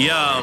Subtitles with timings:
[0.00, 0.42] Yo,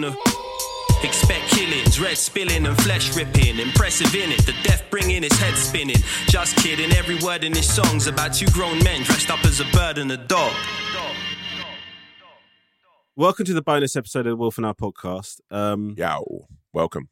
[0.03, 0.15] a.
[1.03, 3.57] Expect killings, red spilling and flesh ripping.
[3.59, 5.95] Impressive in it, the death bringing his head spinning.
[6.27, 9.65] Just kidding, every word in his song's about two grown men dressed up as a
[9.73, 10.53] bird and a dog.
[13.15, 15.41] Welcome to the bonus episode of the Wolf and Owl podcast.
[15.49, 17.09] Um, Yow, welcome.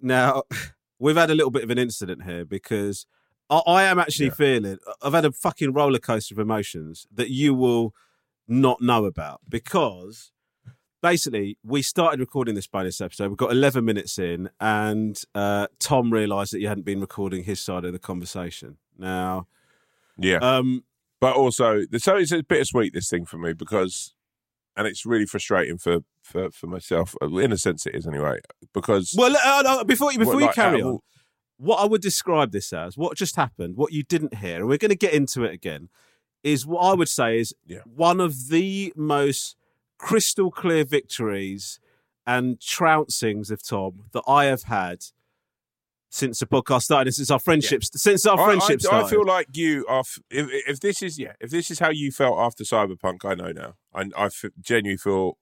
[0.00, 0.42] Now,
[0.98, 3.06] we've had a little bit of an incident here because
[3.48, 4.34] I, I am actually Yeah.
[4.34, 7.94] feeling I've had a fucking roller coaster of emotions that you will
[8.46, 10.32] not know about because
[11.02, 13.28] basically we started recording this bonus episode.
[13.28, 17.60] We've got 11 minutes in, and uh, Tom realised that you hadn't been recording his
[17.60, 18.78] side of the conversation.
[18.98, 19.46] Now,
[20.18, 20.84] Yeah, um,
[21.20, 24.14] but also, so it's a bittersweet this thing for me because,
[24.76, 27.14] and it's really frustrating for for for myself.
[27.22, 28.40] In a sense, it is anyway
[28.72, 31.04] because well, uh, no, before you before you like, carry out on, all-
[31.60, 34.78] what I would describe this as, what just happened, what you didn't hear, and we're
[34.78, 35.88] going to get into it again,
[36.44, 37.80] is what I would say is Yeah.
[37.84, 39.56] one of the most
[39.98, 41.80] crystal clear victories
[42.26, 45.04] and trouncings of Tom that I have had
[46.10, 49.02] since the podcast started, and since our friendships, since our I- friendship I.
[49.02, 50.00] I feel like you are.
[50.00, 53.34] f- If, if this is yeah, if this is how you felt after Cyberpunk, I
[53.34, 53.74] know now.
[53.94, 55.36] And I, I f- genuinely feel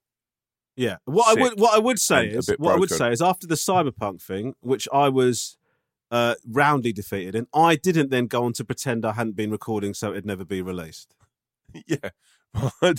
[0.76, 0.96] Yeah.
[1.04, 3.54] What I would what I would say is what I would say is after the
[3.54, 5.56] cyberpunk thing, which I was
[6.10, 9.92] uh, roundly defeated and I didn't then go on to pretend I hadn't been recording
[9.94, 11.14] so it'd never be released.
[11.86, 12.10] yeah.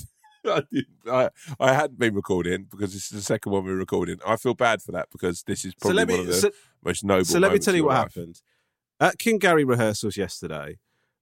[0.56, 4.18] I, didn't- I, I hadn't been recording because this is the second one we're recording.
[4.26, 6.52] I feel bad for that because this is So probably one of the so,
[6.84, 7.26] most noble.
[7.26, 8.14] so let me tell you what life.
[8.16, 8.42] happened
[9.00, 10.78] at King Gary rehearsals yesterday.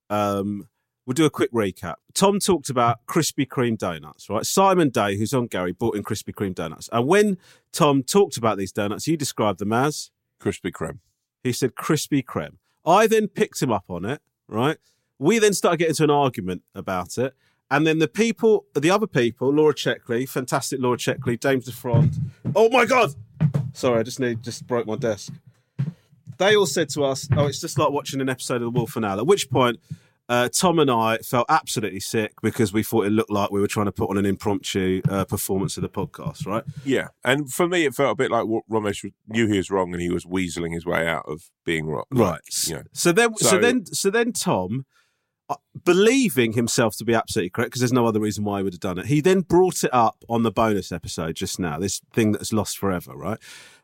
[0.09, 0.69] Um,
[1.05, 1.95] we'll do a quick recap.
[2.13, 4.45] Tom talked about Krispy Kreme donuts, right?
[4.45, 7.37] Simon Day, who's on Gary, bought in Krispy Kreme donuts, and when
[7.71, 10.99] Tom talked about these donuts, you described them as Crispy Kreme.
[11.43, 12.57] He said Krispy Kreme.
[12.85, 14.77] I then picked him up on it, right?
[15.17, 17.33] We then started getting into an argument about it.
[17.75, 22.15] And then the people, the other people, Laura Checkley, fantastic Laura Checkley, James DeFront.
[22.55, 23.13] Oh my God!
[23.73, 25.33] Sorry, I just need, just broke my desk.
[26.37, 28.95] They all said to us, oh, it's just like watching an episode of The Wolf
[28.95, 29.19] and Owl.
[29.19, 29.81] At which point,
[30.29, 33.67] uh, Tom and I felt absolutely sick because we thought it looked like we were
[33.67, 36.63] trying to put on an impromptu uh, performance of the podcast, right?
[36.85, 39.91] Yeah, and for me, it felt a bit like what Romesh knew he was wrong,
[39.91, 42.05] and he was weaseling his way out of being wrong.
[42.09, 42.29] Right.
[42.29, 44.85] Like, you know, So then, so, So- then, so then, Tom,
[45.47, 48.73] Uh, believing himself to be absolutely correct, because there's no other reason why he would
[48.73, 49.06] have done it.
[49.06, 51.78] He then brought it up on the bonus episode just now.
[51.78, 53.38] This thing that's lost forever, right?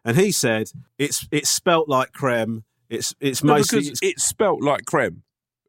[0.04, 2.64] And he said it's it's spelt like creme.
[2.90, 5.22] It's it's No, mostly because it's spelt like creme.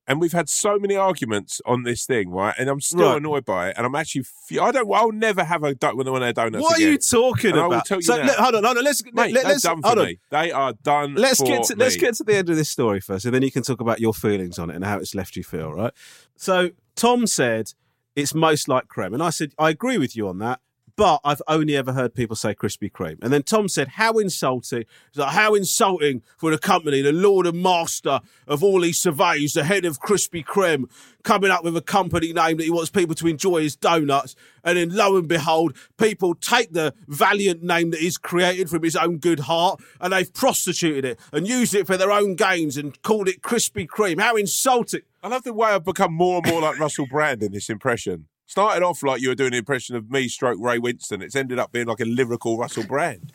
[0.08, 2.54] And we've had so many arguments on this thing, right?
[2.58, 3.18] And I'm still Right.
[3.18, 3.74] annoyed by it.
[3.76, 6.32] And I'm actually, f- I don't, I'll never have a duck when one of their
[6.32, 6.60] donuts.
[6.60, 6.92] what are again.
[6.92, 7.86] you talking And I will about?
[7.86, 8.84] tell you so let- hold on, hold on.
[8.84, 10.06] Let's Mate, let, us done for hold on.
[10.06, 10.18] me.
[10.30, 11.14] They are done.
[11.14, 13.42] Let's for get to let's get to the end of this story first, and then
[13.42, 15.72] you can talk about your feelings on it and how it's left you feel.
[15.72, 15.92] Right.
[16.36, 17.72] So Tom said
[18.16, 20.58] it's most like creme, and I said I agree with you on that.
[20.96, 23.22] But I've only ever heard people say Krispy Kreme.
[23.22, 24.84] And then Tom said, How insulting.
[25.14, 29.64] Like, How insulting for the company, the Lord and Master of all these surveys, the
[29.64, 30.84] head of Krispy Kreme,
[31.22, 34.34] coming up with a company name that he wants people to enjoy his donuts.
[34.64, 38.96] And then lo and behold, people take the valiant name that he's created from his
[38.96, 43.00] own good heart and they've prostituted it and used it for their own gains and
[43.02, 44.20] called it Krispy Kreme.
[44.20, 45.02] How insulting.
[45.22, 48.26] I love the way I've become more and more like Russell Brand in this impression.
[48.52, 51.22] Started off like you were doing an impression of me, stroke Ray Winstone.
[51.22, 53.32] It's ended up being like a lyrical Russell Brand.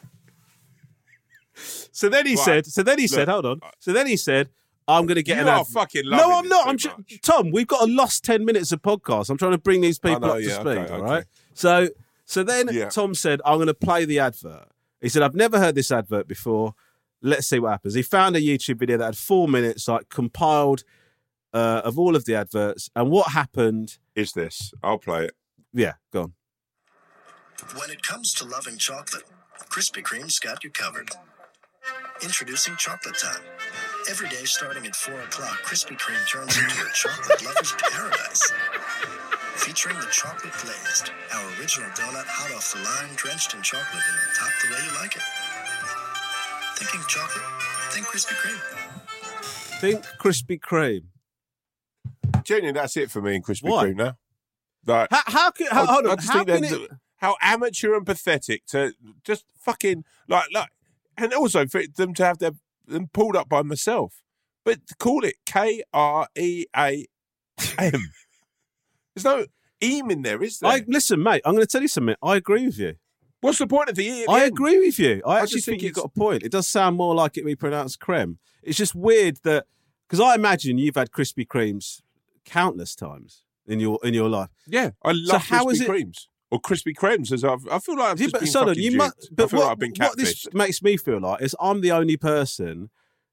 [1.56, 2.46] So then he Right.
[2.46, 3.62] said, so then he said, hold on.
[3.80, 4.50] So then he said,
[4.88, 5.74] I'm going to get You an are advert.
[5.74, 6.68] fucking No, I'm not.
[6.68, 6.78] I'm
[7.24, 7.50] Tom.
[7.50, 9.32] We've got a lost ten minutes of podcast.
[9.32, 10.68] I'm trying to bring these people know, up to speed.
[10.68, 11.26] okay, all okay.
[11.56, 11.90] So,
[12.26, 12.90] so then Yeah.
[12.90, 14.68] Tom said, I'm going to play the advert.
[15.02, 16.76] He said, I've never heard this advert before.
[17.24, 17.96] Let's see what happens.
[17.96, 20.84] He found a YouTube video that had four minutes, like compiled
[21.58, 22.90] uh, of all of the adverts.
[22.96, 23.98] And what happened?
[24.16, 24.74] Is this?
[24.84, 25.36] I'll play it.
[25.74, 26.34] yeah, go on.
[27.80, 29.24] When it comes to loving chocolate,
[29.70, 31.10] Krispy Kreme's got you covered.
[32.24, 33.42] Introducing Chocolate Time.
[34.10, 38.54] Every day starting at 4 o'clock, Krispy Kreme turns into a chocolate lover's paradise.
[39.56, 44.36] Featuring the chocolate glazed, our original donut hot off the line, drenched in chocolate and
[44.38, 45.26] topped the way you like it.
[46.78, 47.46] Thinking chocolate?
[47.92, 48.62] Think Krispy Kreme.
[49.82, 51.17] Think Krispy Kreme.
[52.48, 53.70] Genuinely, that's it for me in Krispy?
[53.70, 54.18] Kreme now.
[54.86, 56.18] Like, How, how can how, I- hold I on?
[56.18, 58.94] just How think it, how amateur and pathetic to
[59.26, 60.70] just fucking like like,
[61.18, 62.52] and also for them to have their
[62.88, 64.22] them pulled up by myself,
[64.64, 67.06] but call it K R E A
[67.78, 67.92] M.
[69.16, 69.46] There's no
[69.82, 70.72] eam in there, is there?
[70.72, 71.42] I listen, mate.
[71.44, 72.16] I'm going to tell you something.
[72.24, 72.96] I agree with you.
[73.42, 74.26] What's the point of the E?
[74.26, 74.54] The I end?
[74.54, 75.22] agree with you.
[75.26, 76.44] I I actually think, think you've got a point.
[76.44, 78.40] It does sound more like it be pronounced creme.
[78.64, 79.66] It's just weird that
[80.08, 82.02] because I imagine you've had Krispy Kremes
[82.48, 84.50] countless times in your in your life.
[84.66, 86.18] Yeah, I love how Krispy is it- Kremes
[86.50, 87.32] or Krispy Kremes.
[87.32, 88.98] As I've, I feel like I've Yeah, but been so you duped.
[88.98, 89.30] must.
[89.36, 91.82] But I feel what, like I've been what this makes me feel like is I'm
[91.82, 92.90] the only person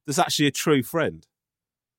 [0.07, 1.27] that's actually a true friend.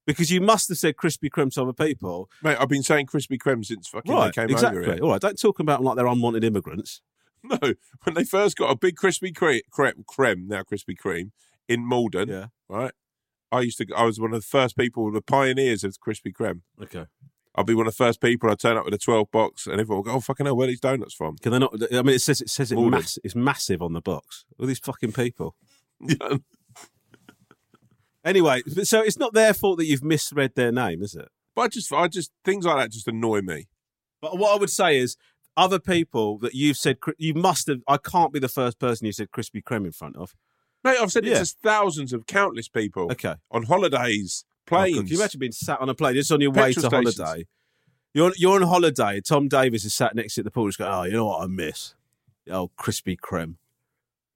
[0.07, 2.29] Because you must have said Krispy Kreme to other people.
[2.43, 4.83] Mate, I've been saying Krispy Kreme since fucking right, they came exactly.
[4.83, 5.03] over here.
[5.03, 7.01] All right, don't talk about them like they're unwanted immigrants.
[7.47, 7.59] No,
[8.03, 11.29] when they first got a big Krispy Kreme, creme now Krispy Kreme
[11.67, 12.47] in Malden, Yeah.
[12.67, 12.91] right?
[13.51, 13.87] I used to.
[13.95, 16.61] I was one of the first people, the pioneers of Krispy Kreme.
[16.81, 17.05] Okay.
[17.57, 18.49] I'll be one of the first people.
[18.51, 20.67] I turn up with a twelve box, and everyone will go, "Oh fucking hell, where
[20.67, 21.73] are these donuts from?" Can they not?
[21.93, 24.45] I mean, it says it says it mass, it's massive on the box.
[24.59, 25.55] All these fucking people.
[28.25, 31.29] Anyway, so it's not their fault that you've misread their name, is it?
[31.55, 33.67] but I just, I just things like that just annoy me.
[34.21, 35.15] But what I would say is,
[35.55, 37.79] other people that you've said, you must have.
[37.87, 40.33] I can't be the first person you said Krispy Kreme in front of.
[40.85, 41.41] Mate, I've said Yeah.
[41.41, 43.35] it to thousands of countless people Okay.
[43.49, 44.97] on holidays, Oh, God, planes.
[44.99, 47.17] Can you imagine being sat on a plane just on your way to stations.
[47.17, 47.47] holiday?
[48.13, 49.19] You're on, you're on holiday.
[49.19, 51.47] Tom Davis is sat next to the pool, just going, "Oh, you know what I
[51.47, 51.95] miss?
[52.49, 53.55] Oh, Krispy Kreme."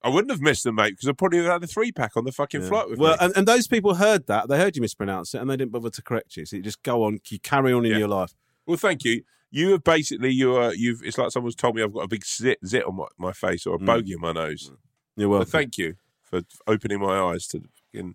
[0.02, 2.16] I wouldn't have missed them, mate, because I probably would have had a three pack
[2.16, 2.68] on the fucking Yeah.
[2.68, 3.18] flight with well, me.
[3.20, 4.48] and, and those people heard that.
[4.48, 6.46] They heard you mispronounce it, and they didn't bother to correct you.
[6.46, 7.98] So you just go on, you carry on in Yeah.
[7.98, 8.34] your life.
[8.66, 9.22] Well, thank you.
[9.50, 11.02] You have basically you are you've.
[11.04, 13.66] It's like someone's told me I've got a big zit, zit on my, my face
[13.66, 13.86] or a Mm.
[13.86, 14.70] bogey on my nose.
[15.16, 15.50] You're welcome.
[15.50, 15.96] thank you
[16.30, 18.14] for opening my eyes to the fucking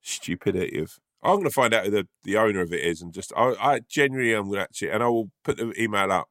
[0.00, 0.98] stupidity of.
[1.22, 3.54] I'm going to find out who the, the owner of it is, and just I,
[3.60, 6.30] I genuinely am going to actually, and I will put the email up,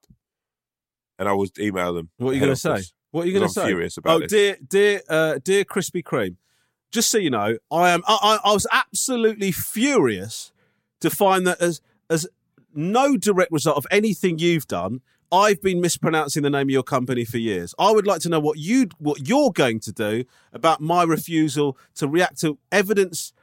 [1.18, 2.09] and I will email them.
[2.18, 2.83] What are you going to say?
[3.12, 3.68] What are you going to say?
[3.68, 4.31] furious about oh, this.
[4.31, 6.38] dear, dear, uh, dear Krispy Kreme.
[6.91, 8.03] Just so you know, I am.
[8.06, 10.51] I, I, I was absolutely furious
[11.00, 11.79] to find that as
[12.09, 12.27] as
[12.74, 17.23] no direct result of anything you've done, I've been mispronouncing the name of your company
[17.25, 17.73] for years.
[17.79, 21.77] I would like to know what you what you're going to do about my refusal
[21.95, 23.33] to react to evidence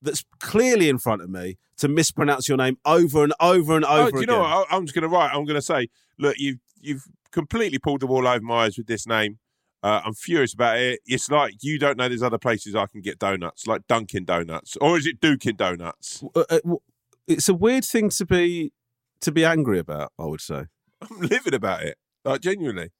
[0.00, 4.08] that's clearly in front of me to mispronounce your name over and over and over
[4.08, 4.34] Oh, do you again.
[4.36, 4.66] know what?
[4.70, 5.30] I, I'm just going to write.
[5.34, 5.88] I'm going to say,
[6.18, 9.38] look, you've you've completely pulled the wool over my eyes with this name.
[9.82, 11.00] Uh, I'm furious about it.
[11.06, 14.76] It's like you don't know there's other places I can get donuts, like Dunkin' Donuts,
[14.80, 16.24] or is it Dukin' Donuts?
[16.34, 16.58] Uh, uh,
[17.28, 18.72] it's a weird thing to be
[19.20, 20.12] to be angry about.
[20.18, 20.64] I would say.
[21.02, 22.90] I'm livid about it, like genuinely.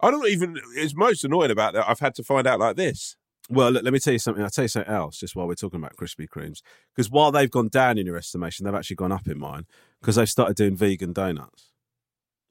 [0.00, 0.58] I don't even.
[0.76, 1.88] It's most annoying about that.
[1.88, 3.16] I've had to find out like this.
[3.50, 4.42] Well, look, let me tell you something.
[4.42, 6.60] I'll tell you something else, just while we're talking about Krispy Kremes.
[6.94, 9.64] Because while they've gone down in your estimation, they've actually gone up in mine
[10.00, 11.70] because they've started doing vegan donuts.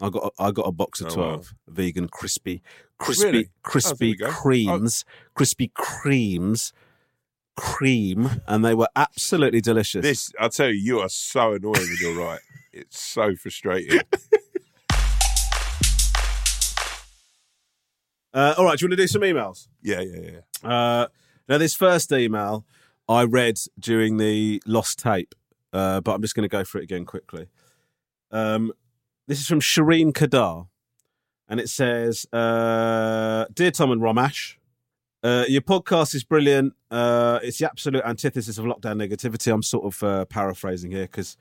[0.02, 1.16] I got a, I got a box of Oh, wow.
[1.16, 2.62] twelve vegan crispy,
[3.00, 3.46] crispy, Really?
[3.46, 4.28] Oh, crispy go.
[4.28, 4.32] Oh.
[4.32, 6.74] creams, crispy creams,
[7.56, 10.02] cream, and they were absolutely delicious.
[10.04, 12.40] This, I'll tell you, you are so annoying when you're right.
[12.76, 14.02] It's so frustrating.
[18.34, 19.68] Uh, all right, do you want to do some emails?
[19.82, 20.32] yeah, yeah,
[20.64, 20.70] yeah.
[20.70, 21.08] Uh,
[21.48, 22.66] now, this first email
[23.08, 25.36] I read during the lost tape,
[25.72, 27.48] uh, but I'm just going to go for it again quickly.
[28.32, 28.72] Um,
[29.28, 30.68] this is from Shireen Kadar,
[31.48, 34.56] and it says, uh, "Dear Tom and Romesh,
[35.22, 36.74] uh, your podcast is brilliant.
[36.90, 39.54] Uh, it's the absolute antithesis of lockdown negativity.
[39.54, 41.38] I'm sort of uh, paraphrasing here because."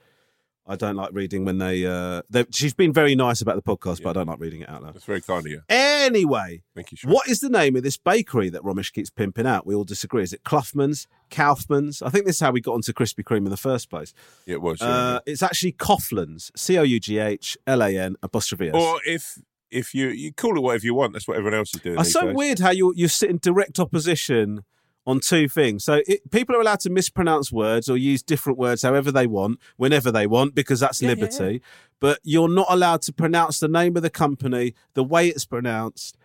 [0.67, 1.85] I don't like reading when they.
[1.85, 4.83] Uh, she's been very nice about the podcast, but I don't like reading it out
[4.83, 4.95] loud.
[4.95, 5.63] That's very kind of you.
[5.69, 6.97] Anyway, Thank you.
[6.99, 7.11] Sean.
[7.11, 9.67] what is the name of this bakery that Romesh keeps pimping out?
[9.67, 10.23] We all disagree.
[10.23, 11.09] Is it Cloughman's?
[11.31, 12.01] Kaufman's?
[12.01, 14.15] I think this is how we got onto Krispy Kreme in the first place.
[14.47, 14.81] Yeah, it was.
[14.81, 14.87] yeah.
[14.89, 16.53] Uh, it's actually Coughlan's.
[16.55, 18.75] C O U G H L A N apostrophe S.
[18.75, 19.39] Or if
[19.73, 21.99] if you you call it whatever you want, that's what everyone else is doing.
[21.99, 22.37] It's so days.
[22.37, 24.65] weird how you you sit in direct opposition
[25.07, 25.85] on two things.
[25.85, 29.59] So it, people are allowed to mispronounce words or use different words however they want,
[29.77, 31.61] whenever they want, because that's liberty.
[32.01, 36.17] But you're not allowed to pronounce the name of the company the way it's pronounced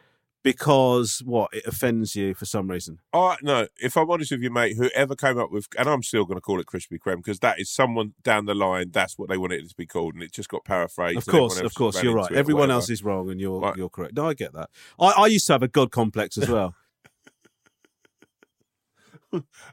[0.44, 3.00] because what it offends you for some reason.
[3.12, 6.24] I no, if I'm honest with you, mate, whoever came up with, and I'm still
[6.24, 8.92] going to call it Krispy Kreme because that is someone down the line.
[8.92, 11.18] That's what they wanted it to be called, and it just got paraphrased.
[11.18, 12.32] Of course, of course, you're right.
[12.32, 13.76] Everyone else is wrong, and you're Right.
[13.76, 14.16] you're correct.
[14.16, 14.70] No, I get that.
[15.00, 16.76] I, I used to have a god complex as well.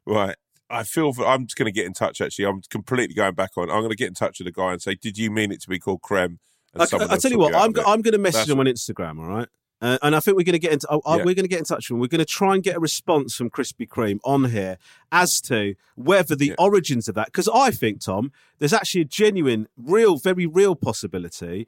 [0.07, 0.37] Right.
[0.71, 2.21] I feel for, I'm just going to get in touch.
[2.21, 3.71] Actually, I'm completely going back on.
[3.71, 5.61] I'm going to get in touch with the guy and say, "Did you mean it
[5.63, 6.39] to be called Creme?"
[6.77, 7.87] I, I tell you what, I'm of go- it.
[7.87, 9.21] I'm going to message That's- him on Instagram.
[9.21, 9.49] All right.
[9.83, 10.89] Uh, and I think we're going to get into.
[10.89, 11.25] Uh, uh, Yeah.
[11.25, 12.01] We're going to get in touch with him.
[12.01, 14.79] We're going to try and get a response from Krispy Kreme on here
[15.13, 16.55] as to whether the Yeah.
[16.59, 17.27] origins of that.
[17.27, 21.67] Because I think Tom, there's actually a genuine, real, very real possibility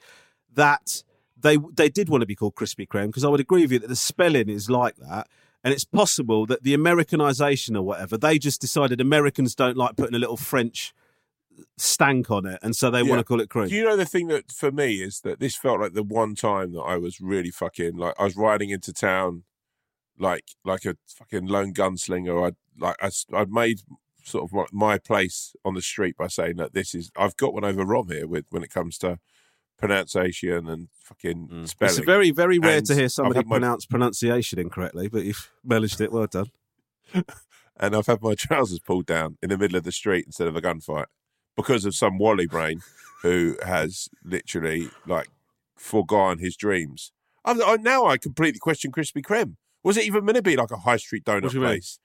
[0.55, 1.03] that
[1.39, 3.09] they they did want to be called Krispy Kreme.
[3.09, 5.29] Because I would agree with you that the spelling is like that.
[5.67, 10.15] And it's possible that the Americanization or whatever, they just decided Americans don't like putting
[10.15, 10.95] a little French
[11.77, 12.61] stank on it.
[12.63, 13.11] And so they Yeah.
[13.11, 13.67] want to call it cream.
[13.67, 16.37] Do you know the thing that for me is that this felt like the one
[16.37, 19.43] time that I was really fucking like I was riding into town
[20.17, 22.49] like like a fucking lone gunslinger.
[22.49, 23.81] I like I would made
[24.23, 27.53] sort of my- my place on the street by saying that this is I've got
[27.55, 29.19] one over Rom here with when it comes to
[29.79, 31.69] pronunciation and fucking mm.
[31.69, 31.97] spelling.
[31.97, 36.01] It's very, very rare And to hear somebody my- pronounce pronunciation incorrectly, but you've managed
[36.01, 36.13] it.
[36.13, 36.51] Well done.
[37.77, 40.57] and I've had my trousers pulled down in the middle of the street instead of
[40.57, 41.07] a gunfight
[41.57, 42.83] because of some Wally brain
[43.23, 45.29] who has literally like
[45.77, 47.13] foregone his dreams.
[47.45, 49.57] I, I, now I completely question Krispy Kreme.
[49.83, 51.71] Was it even meant to be like a high street donut What do you mean?
[51.71, 51.99] place?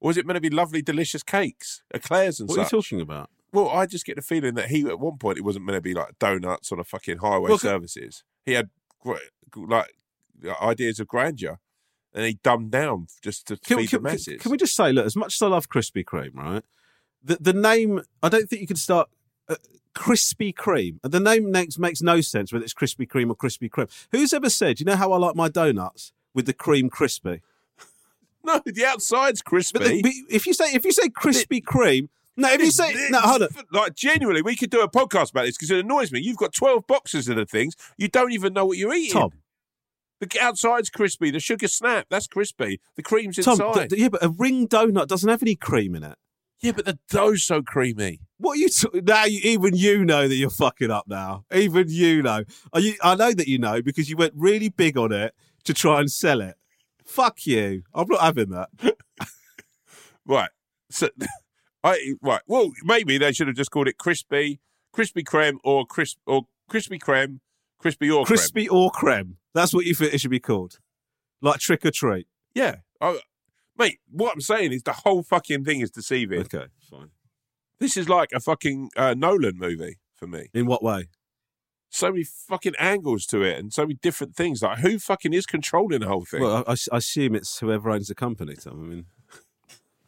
[0.00, 3.00] Or was it meant to be lovely, delicious cakes, eclairs and What are you talking
[3.00, 3.30] about?
[3.52, 5.80] Well, I just get the feeling that he, at one point, it wasn't meant to
[5.80, 8.22] be like donuts on a fucking highway Well, services.
[8.46, 8.70] He had
[9.56, 9.94] like
[10.62, 11.58] ideas of grandeur,
[12.14, 14.40] and he dumbed down just to Can, feed can- the masses.
[14.40, 16.62] can we just say, look, as much as I love Krispy Kreme, right?
[17.22, 19.08] The the name, I don't think you could start
[19.48, 19.56] uh,
[19.94, 20.98] Krispy Kreme.
[21.02, 23.90] The name makes makes no sense whether it's Krispy Kreme or Krispy Kreme.
[24.12, 27.42] Who's ever said, you know how I like my donuts with the cream crispy?
[28.44, 29.78] no, the outside's crispy.
[29.80, 32.08] But, the, if you say if you say Krispy Kreme,
[32.40, 33.48] no, if you say no, hold on.
[33.72, 36.20] Like genuinely, we could do a podcast about this because it annoys me.
[36.20, 37.74] You've got twelve boxes of the things.
[37.96, 39.12] You don't even know what you're eating.
[39.20, 39.30] Tom,
[40.20, 41.30] The outside's crispy.
[41.30, 42.80] The sugar snap, that's crispy.
[42.96, 43.90] The cream's Tom, inside.
[43.90, 46.16] th- yeah, but a ring donut doesn't have any cream in it.
[46.60, 48.20] yeah, but the dough's so creamy.
[48.38, 49.24] What are you t- now?
[49.24, 51.44] You, even you know that you're fucking up now.
[51.54, 52.44] Even you know.
[52.72, 52.94] Are you?
[53.02, 56.10] I know that you know because you went really big on it to try and
[56.10, 56.56] sell it.
[57.04, 57.82] Fuck you.
[57.94, 58.68] I'm not having that.
[60.26, 60.50] Right.
[60.90, 61.08] So,
[61.82, 62.42] I right.
[62.46, 64.60] Well, maybe they should have just called it crispy,
[64.92, 67.40] crispy creme, or crisp or crispy creme,
[67.78, 68.36] crispy or creme.
[68.36, 69.36] Crispy or creme.
[69.54, 70.78] That's what you think it should be called.
[71.40, 72.26] Like trick or treat.
[72.54, 72.76] Yeah.
[73.00, 73.18] I,
[73.78, 76.40] mate, what I'm saying is the whole fucking thing is deceiving.
[76.40, 77.10] Okay, fine.
[77.78, 80.48] This is like a fucking uh, Nolan movie for me.
[80.52, 81.08] In what way?
[81.88, 84.62] So many fucking angles to it and so many different things.
[84.62, 86.42] Like, who fucking is controlling the whole thing?
[86.42, 88.84] Well, I, I assume it's whoever owns the company, Tom.
[88.84, 89.06] I mean,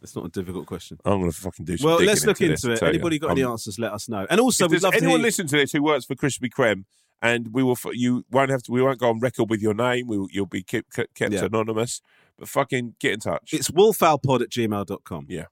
[0.02, 0.98] it's not a difficult question.
[1.04, 2.80] I'm going to fucking do some Well, let's look this, into it.
[2.82, 2.88] you.
[2.88, 3.78] Anybody got any answers?
[3.78, 4.26] Let us know.
[4.28, 5.26] And also, if we'd love to anyone hear.
[5.26, 6.84] listen to this who works for Krispy Kreme,
[7.20, 10.08] and we will, you won't have to, we won't go on record with your name.
[10.08, 11.44] We will, you'll be kept, kept Yeah.
[11.44, 12.00] anonymous.
[12.38, 13.50] But fucking get in touch.
[13.52, 15.26] It's wolfowlpod at gmail.com.
[15.28, 15.44] Yeah.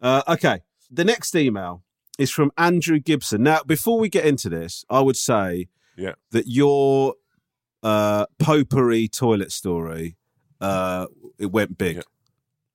[0.00, 0.60] Uh, okay.
[0.90, 1.82] The next email
[2.18, 3.42] is from Andrew Gibson.
[3.42, 6.12] Now, before we get into this, I would say Yeah.
[6.32, 7.14] that your
[7.82, 10.16] uh, potpourri toilet story,
[10.62, 11.06] uh,
[11.38, 11.96] it went big.
[11.96, 12.02] Yeah.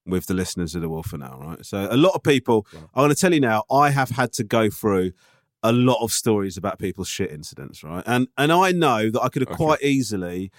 [0.05, 1.65] With the listeners of the Wolf and Owl, right?
[1.65, 2.65] So a lot of people.
[2.73, 3.63] I'm going to tell you now.
[3.69, 5.11] I have had to go through
[5.63, 8.03] a lot of stories about people's shit incidents, right?
[8.07, 9.57] And and I know that I could have Okay.
[9.65, 10.49] quite easily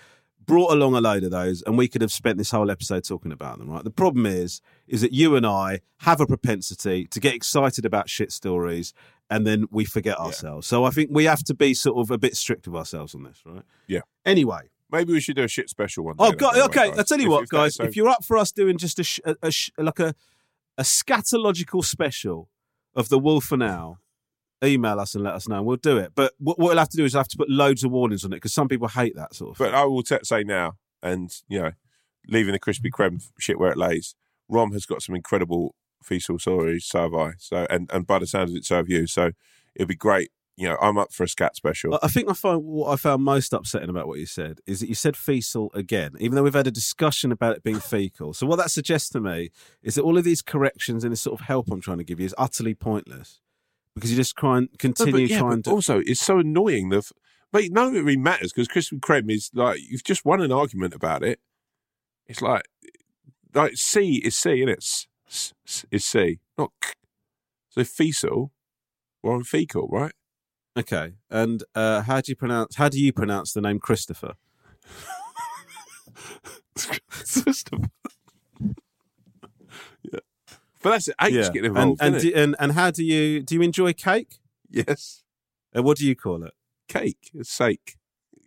[0.45, 3.33] brought along a load of those, and we could have spent this whole episode talking
[3.33, 3.85] about them, right?
[3.85, 8.11] The problem is, is that you and I have a propensity to get excited about
[8.11, 8.93] shit stories,
[9.31, 10.67] and then we forget ourselves.
[10.67, 13.23] So I think we have to be sort of a bit strict with ourselves on
[13.23, 13.63] this, right?
[13.87, 14.01] Yeah.
[14.27, 16.14] Anyway, Maybe we should do a shit special one.
[16.18, 16.88] oh, God, the way, okay.
[16.90, 16.99] guys.
[16.99, 17.75] I'll tell you If- what, if guys.
[17.76, 20.14] so- If you're up for us doing just a, sh- a, a sh- like a
[20.78, 22.49] a scatological special
[22.95, 23.99] of the Wolf and Owl.
[24.64, 26.12] Email us and let us know, and we'll do it.
[26.16, 28.33] But what, what we'll have to do is have to put loads of warnings on
[28.33, 29.59] it because some people hate that sort of.
[29.59, 29.75] But thing.
[29.75, 31.71] I will t- say now, and you know,
[32.26, 34.16] leaving the Krispy Kreme shit where it lays.
[34.49, 37.33] Rom has got some incredible fecal stories, so have I.
[37.38, 39.07] So, and and by the sounds of it, so have you.
[39.07, 39.30] So,
[39.76, 40.33] it'd be great.
[40.59, 41.97] You know, I'm up for a scat special.
[42.03, 44.88] I- think I find what I found most upsetting about what you said is that
[44.88, 48.35] you said fecal again, even though we've had a discussion about it being fecal.
[48.35, 49.50] So what that suggests to me
[49.83, 52.19] is that all of these corrections and this sort of help I'm trying to give
[52.19, 53.41] you is utterly pointless
[53.95, 55.71] because you just try and No, continue but yeah, trying to.
[55.71, 56.88] also, it's so annoying.
[56.88, 57.12] The f-
[57.53, 60.50] but none of it really matters because Krispy Kreme is like you've just won an
[60.50, 61.38] argument about it.
[62.27, 62.62] It's like
[63.55, 64.79] like C is C, isn't it?
[64.79, 66.91] S, s, s is C, not k.
[67.71, 68.50] So fecal,
[69.23, 70.12] we're on fecal, right?
[70.79, 71.15] Okay.
[71.29, 72.77] And uh, how do you pronounce?
[72.77, 74.35] How do you pronounce the name Christopher?
[76.77, 77.91] Christopher.
[80.03, 80.21] yeah.
[80.83, 81.17] But that's it.
[81.21, 81.43] H yeah.
[81.43, 84.39] getting and involved, and, isn't do, and and how do you do you enjoy cake?
[84.71, 85.25] Yes.
[85.73, 86.55] And what do you call it?
[86.87, 87.31] Cake.
[87.35, 87.97] It's sake.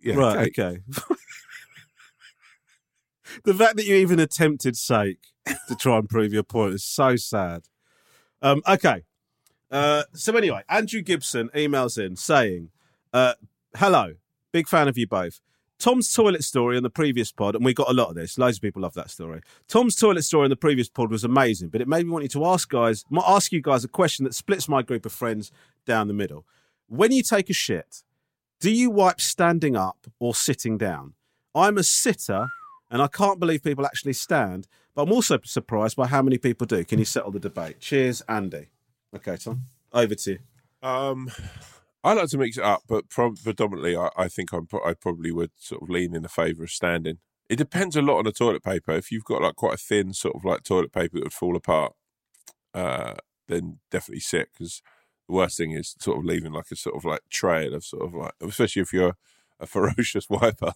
[0.02, 0.52] Yeah, right.
[0.52, 0.58] cake.
[0.58, 0.80] Okay.
[3.44, 5.20] the fact that you even attempted sake
[5.68, 7.68] to try and prove your point is so sad.
[8.40, 9.04] Um, okay.
[9.72, 12.68] Uh, so anyway, Andrew Gibson emails in saying,
[13.12, 13.34] uh,
[13.76, 14.14] "Hello,
[14.52, 15.40] big fan of you both.
[15.78, 18.38] Tom's toilet story on the previous pod, and we got a lot of this.
[18.38, 19.40] Loads of people love that story.
[19.66, 22.28] Tom's toilet story on the previous pod was amazing, but it made me want you
[22.28, 25.50] to ask guys, ask you guys a question that splits my group of friends
[25.84, 26.46] down the middle.
[26.86, 28.04] When you take a shit,
[28.60, 31.14] do you wipe standing up or sitting down?
[31.52, 32.46] I'm a sitter,
[32.88, 34.68] and I can't believe people actually stand.
[34.94, 36.84] But I'm also surprised by how many people do.
[36.84, 37.80] Can you settle the debate?
[37.80, 38.68] Cheers, Andy.
[39.14, 40.38] Okay, Tom, over to you.
[40.82, 41.30] Um,
[42.04, 44.94] I like to mix it up, but pro- predominantly, I, I think I'm pro- I
[44.94, 47.18] probably would sort of lean in the favour of standing.
[47.48, 48.92] It depends a lot on the toilet paper.
[48.92, 51.56] If you've got like quite a thin sort of like toilet paper that would fall
[51.56, 51.92] apart,
[52.74, 53.14] uh,
[53.48, 54.82] then definitely sit because
[55.28, 58.04] the worst thing is sort of leaving like a sort of like trail of sort
[58.04, 59.16] of like, especially if you're
[59.60, 60.72] a ferocious wiper.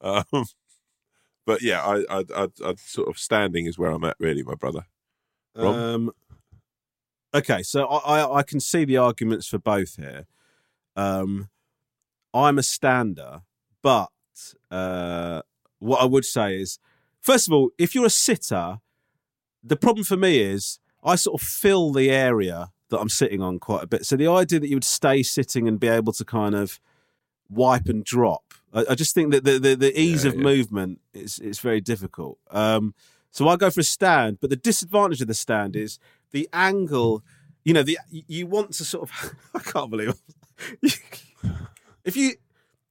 [0.00, 0.44] um,
[1.46, 4.54] but yeah, I, I, I, I sort of standing is where I'm at, really, my
[4.54, 4.84] brother.
[5.56, 5.74] Rob?
[5.74, 6.12] Um,
[7.34, 10.26] okay, so I, I, I can see the arguments for both here.
[10.96, 11.48] Um,
[12.34, 13.42] I'm a stander,
[13.82, 14.10] but
[14.70, 15.42] uh,
[15.78, 16.78] what I would say is,
[17.20, 18.78] first of all, if you're a sitter,
[19.62, 23.58] the problem for me is I sort of fill the area that I'm sitting on
[23.58, 24.04] quite a bit.
[24.04, 26.80] So the idea that you would stay sitting and be able to kind of
[27.48, 30.42] wipe and drop, I, I just think that the the, the ease Yeah, of yeah.
[30.42, 32.38] movement is is very difficult.
[32.50, 32.94] Um,
[33.30, 35.98] so I go for a stand, but the disadvantage of the stand is
[36.32, 37.22] the angle.
[37.64, 39.34] You know, the you want to sort of.
[39.54, 40.14] I can't believe.
[42.02, 42.32] If you,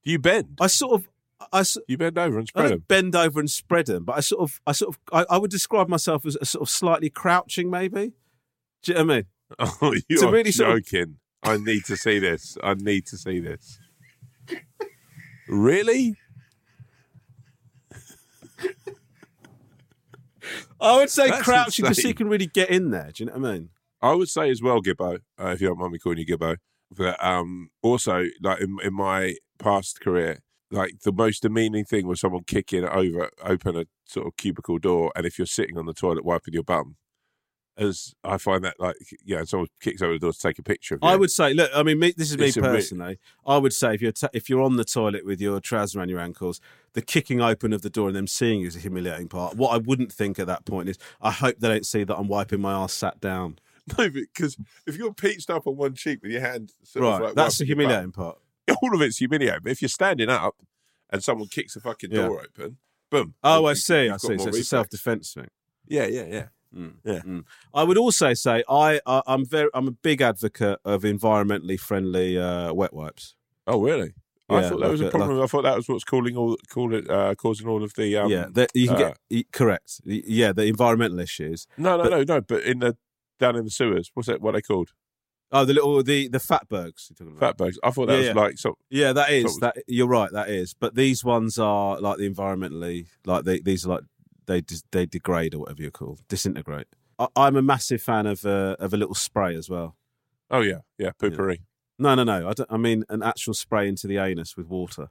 [0.04, 0.58] you bend?
[0.62, 1.10] I sort of,
[1.52, 2.84] I, You bend over and spread them.
[2.88, 5.50] bend over and spread them, but I sort of, I sort of, I, I would
[5.50, 8.14] describe myself as a sort of slightly crouching, maybe.
[8.84, 9.26] Do you know what I mean?
[9.82, 11.18] Oh, you're really sort of- joking.
[11.42, 12.56] I need to see this.
[12.64, 13.80] I need to see this.
[15.48, 16.16] really?
[20.80, 22.08] I would say That's crouching insane.
[22.08, 23.12] you can really get in there.
[23.14, 23.70] Do you know what I mean?
[24.02, 26.58] I would say as well, Gibbo, uh, if you don't mind me calling you Gibbo,
[26.92, 30.40] but um, also like in, in my past career,
[30.72, 35.12] like the most demeaning thing was someone kicking over, open a sort of cubicle door,
[35.16, 36.96] and if you're sitting on the toilet wiping your bum,
[37.80, 40.96] as I find that like yeah, someone kicks over the door to take a picture
[40.96, 41.10] of you.
[41.10, 43.18] I would say, look, I mean, me, this is me It's a bit- personally.
[43.48, 46.10] I would say if you're ta if you're on the toilet with your trousers around
[46.10, 46.60] your ankles,
[46.94, 49.56] the kicking open of the door and them seeing you is a humiliating part.
[49.56, 52.28] What I wouldn't think at that point is, I hope they don't see that I'm
[52.28, 53.60] wiping my ass sat down.
[53.98, 57.22] no, because if you're peached up on one cheek with your hand, sort right, of
[57.22, 58.38] like that's the wiping your bum, humiliating part.
[58.84, 59.62] all of it's humiliating.
[59.64, 60.56] But if you're standing up
[61.10, 62.28] and someone kicks the fucking Yeah.
[62.28, 62.78] door open,
[63.10, 63.34] boom.
[63.44, 64.04] Oh, I see.
[64.04, 64.28] you've I got see.
[64.28, 64.68] more So it's a reflex.
[64.68, 65.48] self defense thing.
[65.88, 66.46] Yeah, yeah, yeah.
[66.72, 67.22] Yeah.
[67.26, 67.44] Mm.
[67.74, 72.38] I would also say I, I I'm very I'm a big advocate of environmentally friendly
[72.38, 73.36] uh, wet wipes.
[73.68, 74.14] Oh, really?
[74.52, 75.42] I thought that was like a a- problem.
[75.44, 78.18] I thought that was what's calling all, call it, uh, causing all of the.
[78.18, 80.02] Um, yeah, that you can uh, get correct.
[80.06, 81.68] Yeah, the environmental issues.
[81.78, 82.42] no, no, but- no, no.
[82.42, 82.98] But in the
[83.40, 84.42] down in the sewers, what's that?
[84.42, 84.90] What they called?
[85.52, 87.10] Oh, the little the the fatbergs.
[87.10, 87.58] You're talking about.
[87.58, 87.76] Fatbergs.
[87.84, 88.34] I thought that Yeah, was yeah.
[88.34, 88.78] like so.
[88.90, 89.78] Yeah, that is So- that.
[89.88, 90.32] You're right.
[90.32, 90.74] That is.
[90.74, 94.04] But these ones are like the environmentally like they, these are like
[94.50, 96.88] they they degrade or whatever you're called, disintegrate.
[97.18, 99.96] I, I'm a massive fan of uh, of a little spray as well.
[100.50, 101.60] Oh yeah, yeah, poopery.
[101.98, 102.50] No, no, no.
[102.50, 102.74] I.
[102.74, 105.10] I mean an actual spray into the anus with water.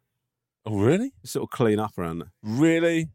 [0.67, 1.13] Oh really?
[1.25, 2.33] Sort of clean up around there.
[2.43, 3.09] Really?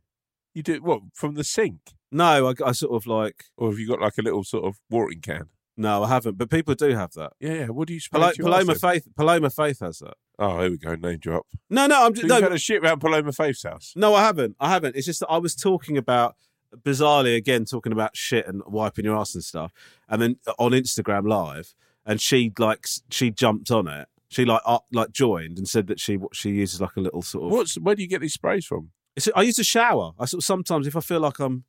[0.55, 1.79] You do what from the sink,
[2.11, 4.77] No, I, I sort of like or have you got like a little sort of
[4.89, 5.49] watering can?
[5.77, 6.37] No, I haven't.
[6.37, 7.33] But people do have that.
[7.39, 7.65] Yeah, yeah.
[7.67, 8.91] What do you spray Pal- to Paloma arse then?
[8.91, 9.07] Faith.
[9.15, 10.15] Paloma Faith has that.
[10.39, 10.95] Oh, here we go.
[10.95, 11.45] Name drop.
[11.69, 12.05] No, no.
[12.05, 12.41] I'm So just you've no.
[12.41, 13.93] had a shit around Paloma Faith's house.
[13.95, 14.55] No, I haven't.
[14.59, 14.95] I haven't.
[14.95, 16.35] It's just that I was talking about
[16.83, 19.71] bizarrely again talking about shit and wiping your ass and stuff,
[20.09, 21.73] and then on Instagram live,
[22.05, 24.07] and she like s- she jumped on it.
[24.29, 27.21] She like uh, like joined and said that she what she uses like a little
[27.21, 27.51] sort of.
[27.51, 28.89] What's where do you get these sprays from?
[29.15, 30.13] It's, I use a shower.
[30.19, 31.65] I sort of sometimes if I feel like I'm,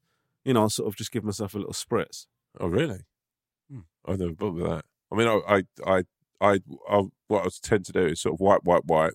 [0.47, 2.25] you know, I sort of just give myself a little spritz.
[2.59, 3.01] Oh, really?
[4.07, 4.85] I've never bothered with that.
[5.13, 6.03] I mean, I, I, I,
[6.41, 9.15] I, I what I tend to do is sort of wipe, wipe, wipe,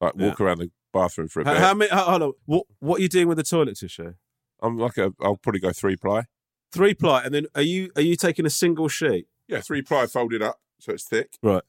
[0.00, 1.60] like walk around the bathroom for a How, bit.
[1.60, 1.90] how many?
[1.90, 2.32] Hold on.
[2.46, 4.14] What what are you doing with the toilet tissue?
[4.62, 6.24] I'm like a, I'll probably go three ply.
[6.72, 9.26] Three ply, and then are you are you taking a single sheet?
[9.48, 11.34] Yeah, three ply folded up so it's thick.
[11.42, 11.62] Right.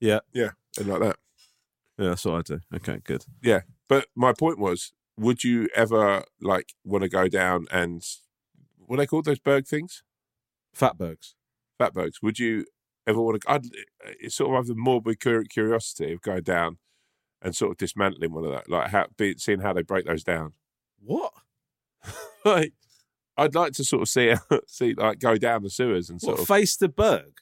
[0.00, 0.20] Yeah.
[0.32, 1.16] Yeah, and like that.
[1.98, 2.60] Yeah, that's what I do.
[2.74, 3.24] Okay, good.
[3.42, 8.02] Yeah, but my point was, would you ever like want to go down and
[8.76, 10.02] what are they called those berg things?
[10.76, 11.34] Fatbergs.
[11.80, 12.14] Fatbergs.
[12.22, 12.64] Would you
[13.06, 13.50] ever want to.
[13.50, 13.64] I'd,
[14.20, 16.78] it's sort of have the morbid curiosity of going down
[17.42, 20.24] and sort of dismantling one of that, like how be, seeing how they break those
[20.24, 20.52] down.
[21.00, 21.32] What?
[22.44, 22.74] Like,
[23.36, 24.32] I'd like to sort of see
[24.68, 27.32] see like go down the sewers and sort What, of face the Berg?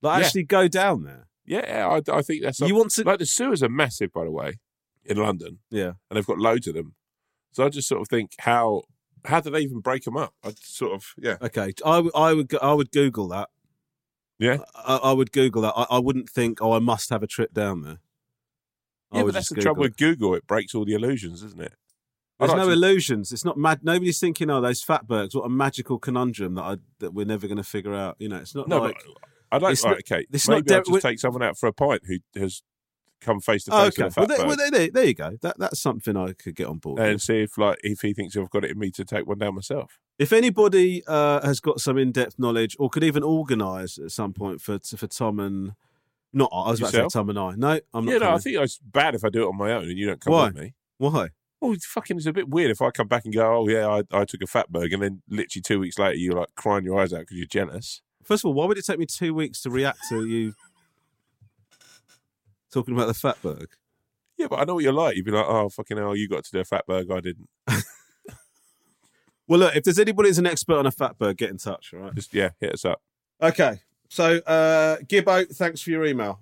[0.00, 0.26] Like Yeah.
[0.26, 1.26] actually go down there?
[1.44, 1.88] yeah.
[1.88, 3.02] I, I think that's You want to?
[3.02, 4.54] like the sewers are massive, by the way,
[5.04, 5.92] in London, yeah.
[6.08, 6.94] and they've got loads of them.
[7.50, 8.82] So I just sort of think how
[9.24, 10.34] how do they even break them up?
[10.44, 11.72] I sort of yeah Okay.
[11.84, 13.48] I, I would I would Google that.
[14.38, 14.58] Yeah.
[14.74, 15.72] I, I would Google that.
[15.76, 17.98] I, I wouldn't think, oh, I must have a trip down there.
[19.12, 20.34] I Yeah, but that's the trouble Google with Google.
[20.34, 21.66] It breaks all the illusions, isn't it?
[21.66, 21.74] it.
[22.40, 23.30] There's like no to- illusions.
[23.32, 23.80] It's not mad.
[23.84, 25.34] Nobody's thinking, oh, those fatbergs.
[25.34, 28.16] What a magical conundrum that I that we're never going to figure out.
[28.18, 28.96] You know, it's not No, like.
[29.52, 30.26] I'd like it's right, not- okay.
[30.48, 32.62] maybe not I'll der- just take someone out for a pint who has
[33.20, 34.04] come face to Oh, face okay.
[34.20, 35.36] with a Well, well, there, you go.
[35.42, 36.98] That that's something I could get on board.
[37.00, 37.22] and with.
[37.22, 39.54] see if like if he thinks I've got it in me to take one down
[39.54, 39.98] myself.
[40.18, 44.60] If anybody uh, has got some in-depth knowledge, or could even organise at some point
[44.60, 45.72] for for Tom and
[46.32, 47.54] not I was about to say Tom and I.
[47.56, 48.12] No, I'm not.
[48.12, 50.06] yeah, no, I think it's bad if I do it on my own and you
[50.06, 50.46] don't come Why?
[50.46, 50.74] with me.
[50.98, 51.28] Why?
[51.60, 53.88] Well, it's fucking, it's a bit weird if I come back and go, oh yeah,
[53.88, 57.00] I, I took a fatberg, and then literally two weeks later you're like crying your
[57.00, 58.02] eyes out because you're jealous.
[58.22, 60.52] First of all, why would it take me two weeks to react to you
[62.74, 63.66] talking about the fatberg?
[64.36, 65.16] Yeah, but I know what you're like.
[65.16, 67.48] You'd be like, oh fucking hell, you got to do a fatberg, I didn't.
[69.46, 71.92] Well, look, if there's anybody who's an expert on a fatberg, get in touch.
[71.92, 72.14] All right.
[72.14, 73.02] Just yeah, hit us up.
[73.42, 73.80] Okay.
[74.08, 76.40] So, uh, Gibbo, thanks for your email.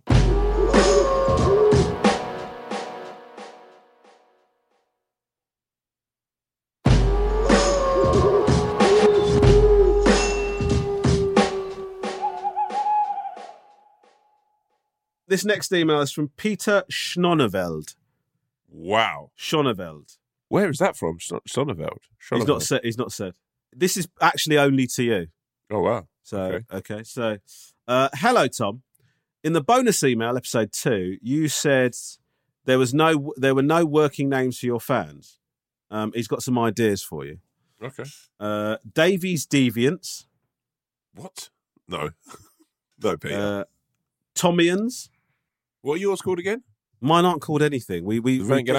[15.32, 17.94] This next email is from Peter Schnonneveld.
[18.68, 20.18] Wow, Schonneveld.
[20.48, 21.20] where is that from?
[21.20, 22.80] Son- He's not said.
[22.84, 23.32] He's not said.
[23.74, 25.26] This is actually only to you.
[25.70, 26.06] Oh wow.
[26.22, 26.64] So Okay.
[26.76, 27.38] okay, so
[27.88, 28.82] uh, hello Tom.
[29.42, 31.94] In the bonus email, episode two, you said
[32.66, 35.38] there was no there were no working names for your fans.
[35.90, 37.38] Um, he's got some ideas for you.
[37.82, 38.04] Okay.
[38.38, 40.26] Uh, Davies Deviants,
[41.14, 41.48] What?
[41.88, 42.10] No.
[43.02, 43.34] no, Peter.
[43.38, 43.64] uh,
[44.34, 45.08] Tommyans.
[45.82, 46.62] What are yours called again?
[47.00, 48.04] Mine aren't called anything.
[48.04, 48.78] We we, just-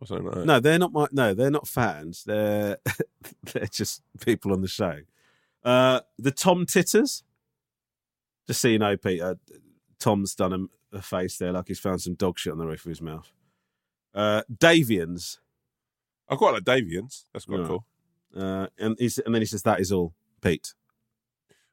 [0.00, 0.44] or something like that.
[0.46, 1.06] No, they're not my.
[1.12, 2.24] No, they're not fans.
[2.24, 2.78] They're
[3.52, 4.98] they're just people on the show.
[5.64, 7.22] Uh, the Tom Titters.
[8.46, 9.38] Just so you know, Peter,
[9.98, 12.84] Tom's done a, a face there, like he's found some dog shit on the roof
[12.84, 13.32] of his mouth.
[14.14, 15.38] Uh, Davians,
[16.28, 17.24] I quite like Davians.
[17.32, 17.86] That's quite cool.
[18.36, 20.74] uh, and he's, and then he says that is all, Pete.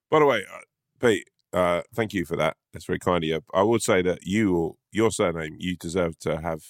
[0.09, 0.59] By the way, uh,
[1.05, 2.57] Pete, uh, thank you for that.
[2.73, 3.41] That's very kind of you.
[3.53, 6.63] I would say that you, your surname, you deserve to have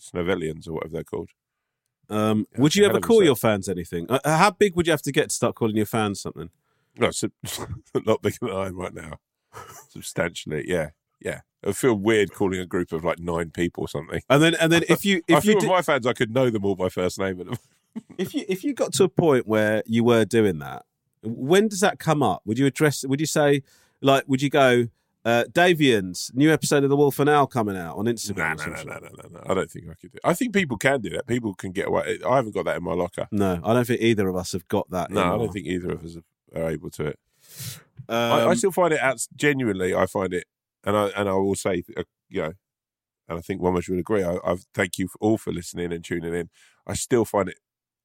[0.00, 1.30] Snovellians or whatever they're called.
[2.10, 4.06] Um, Yeah, would you ever call your fans anything?
[4.08, 6.50] Uh, how big would you have to get to start calling your fans something?
[6.96, 7.22] No, it's
[8.06, 9.18] lot bigger than I am right now.
[9.88, 11.40] Substantially, yeah, yeah.
[11.66, 14.20] I feel weird calling a group of like nine people or something.
[14.28, 16.12] And then and then if you I if feel you with did, my fans, I
[16.12, 17.42] could know them all by first name.
[18.16, 20.84] If you if you got to a point where you were doing that,
[21.22, 22.42] when does that come up?
[22.44, 23.04] Would you address?
[23.04, 23.62] Would you say
[24.00, 24.24] like?
[24.26, 24.88] Would you go?
[25.24, 28.56] Uh, Davians, new episode of The Wolf and Owl coming out on Instagram.
[28.56, 29.42] no, no, no, no, no, no, no.
[29.46, 30.18] I don't think I could do.
[30.24, 31.26] I think people can do that.
[31.26, 32.18] People can get away.
[32.26, 33.28] I haven't got that in my locker.
[33.30, 35.10] No, I don't think either of us have got that.
[35.10, 36.16] No, I don't think either of us
[36.54, 37.18] are able to it.
[38.08, 39.94] Um, I, I still find it out genuinely.
[39.94, 40.46] I find it,
[40.84, 42.52] and I and I will say, uh, you know,
[43.28, 44.22] and I think one of us would agree.
[44.22, 46.48] I, I thank you all for listening and tuning in.
[46.86, 47.58] I still find it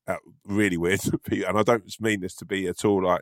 [0.08, 1.00] uh, really weird,
[1.32, 3.22] and I don't mean this to be at all like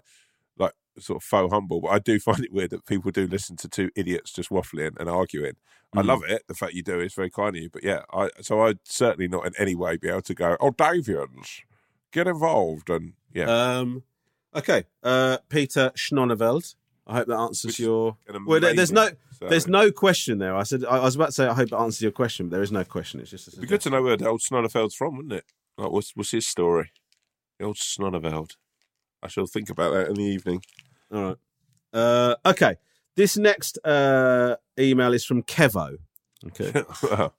[0.99, 3.67] sort of faux humble, but I do find it weird that people do listen to
[3.69, 5.53] two idiots just waffling and arguing.
[5.93, 6.05] I Mm.
[6.05, 6.43] love it.
[6.47, 9.27] The fact you do is very kind of you, but yeah, I so I'd certainly
[9.27, 11.61] not in any way be able to go, oh, Davians,
[12.13, 13.45] get involved, and yeah,
[13.79, 14.03] Um,
[14.55, 16.75] okay, uh, Peter Schnonneveld.
[17.07, 18.15] I hope that answers Which- your.
[18.45, 19.17] Well, there's no, amazing
[19.49, 20.55] there's no question there.
[20.55, 22.63] I said I was about to say I hope it answers your question, but there
[22.63, 23.19] is no question.
[23.19, 23.47] It's just.
[23.47, 25.45] A It'd be good to know where the old Snonefeld's from, wouldn't it?
[25.77, 26.91] Like, what's what's his story?
[27.59, 28.51] The old Snoneveld.
[29.23, 30.61] I shall think about that in the evening.
[31.11, 31.37] All right.
[31.93, 32.75] Uh, okay.
[33.15, 35.97] This next uh, email is from Kevo.
[36.47, 36.83] Okay.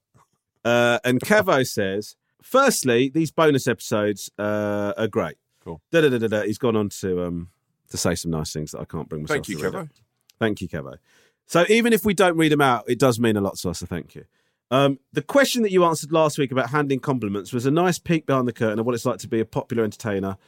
[0.64, 5.36] Uh, and Kevo says, firstly, these bonus episodes uh, are great.
[5.64, 5.82] Cool.
[5.90, 6.42] Da, da, da, da.
[6.42, 7.48] He's gone on to um,
[7.90, 9.80] to say some nice things that I can't bring myself Thank you, to Kevo.
[9.80, 9.88] out.
[10.38, 10.98] Thank you, Kevo.
[11.46, 13.80] So even if we don't read them out, it does mean a lot to us.
[13.80, 14.24] So thank you.
[14.70, 18.24] Um, the question that you answered last week about handing compliments was a nice peek
[18.24, 20.38] behind the curtain of what it's like to be a popular entertainer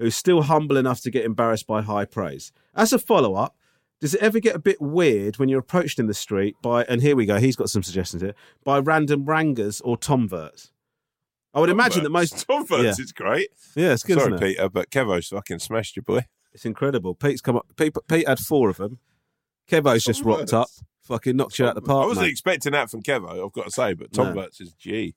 [0.00, 2.52] who's still humble enough to get embarrassed by high praise.
[2.74, 3.54] As a follow up,
[4.00, 7.02] does it ever get a bit weird when you're approached in the street by, and
[7.02, 8.34] here we go, he's got some suggestions here,
[8.64, 10.70] by random rangers or tomverts?
[11.52, 12.46] I would imagine that most.
[12.48, 13.02] Tom Verts Yeah.
[13.04, 13.48] is great.
[13.74, 14.18] Yeah, it's good.
[14.20, 14.40] Sorry, it?
[14.40, 16.24] Peter, but Kevo's fucking smashed you, boy.
[16.52, 17.14] It's incredible.
[17.14, 17.66] Pete's come up.
[17.76, 19.00] Pete, Pete had four of them.
[19.68, 20.68] Kevo's just Tom rocked up,
[21.02, 22.04] fucking knocked you out the park.
[22.04, 22.30] I wasn't mate.
[22.32, 24.42] expecting that from Kevo, I've got to say, but Tom No.
[24.42, 25.14] Is G.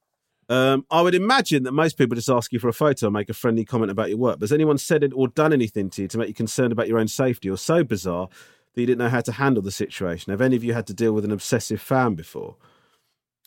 [0.49, 3.29] Um, I would imagine that most people just ask you for a photo and make
[3.29, 4.39] a friendly comment about your work.
[4.39, 6.87] But has anyone said it or done anything to you to make you concerned about
[6.87, 8.27] your own safety or so bizarre
[8.73, 10.31] that you didn't know how to handle the situation?
[10.31, 12.57] Have any of you had to deal with an obsessive fan before?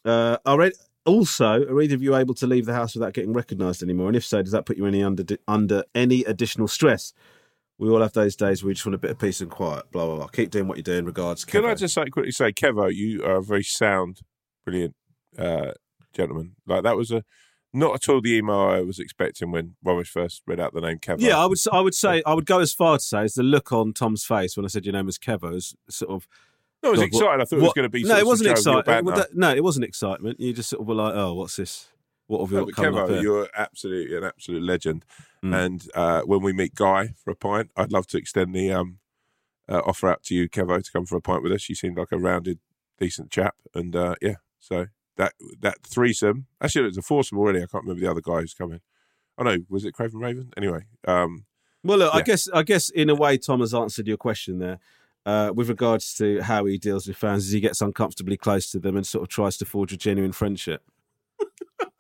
[0.05, 3.33] Uh, are it, also, are either of you able to leave the house without getting
[3.33, 4.09] recognised anymore?
[4.09, 7.13] And if so, does that put you any under under any additional stress?
[7.79, 9.91] We all have those days where we just want a bit of peace and quiet.
[9.93, 10.27] Blah blah blah.
[10.29, 11.05] Keep doing what you're doing.
[11.05, 11.45] Regards.
[11.45, 14.21] Can I just say, quickly say, Kevo, you are a very sound,
[14.65, 14.95] brilliant
[15.39, 15.73] uh,
[16.17, 16.57] gentleman.
[16.67, 17.25] Like, that was a
[17.73, 20.99] not at all the email I was expecting when Romesh first read out the name
[20.99, 21.17] Kevo.
[21.21, 21.59] Yeah, I would.
[21.71, 22.23] I would say.
[22.25, 24.69] I would go as far to say as the look on Tom's face when I
[24.69, 26.27] said your name was Kevo is sort of.
[26.83, 27.41] no, I was God, what- excited.
[27.43, 29.85] I thought it was what- going to be No, it wasn't that- No, it wasn't
[29.85, 30.41] excitement.
[30.41, 31.89] You just sort of were like, "Oh, what's this?
[32.29, 35.05] What have you No, got up Kevo, here?" you're absolutely an absolute legend.
[35.45, 35.65] Mm.
[35.65, 38.99] And uh, when we meet Guy for a pint, I'd love to extend the um,
[39.69, 41.69] uh, offer out to you, Kevo, to come for a pint with us.
[41.69, 42.59] You seemed like a rounded,
[42.99, 46.47] decent chap, and uh, yeah, so that that threesome.
[46.61, 47.59] Actually, it was a foursome already.
[47.59, 48.81] I can't remember the other guy who's coming.
[49.39, 50.53] Oh no, was it Craven Raven?
[50.57, 51.45] Anyway, um,
[51.85, 54.79] Well, look, I guess I guess in a way, Tom has answered your question there.
[55.25, 58.79] Uh, with regards to how he deals with fans, as he gets uncomfortably close to
[58.79, 60.85] them and sort of tries to forge a genuine friendship.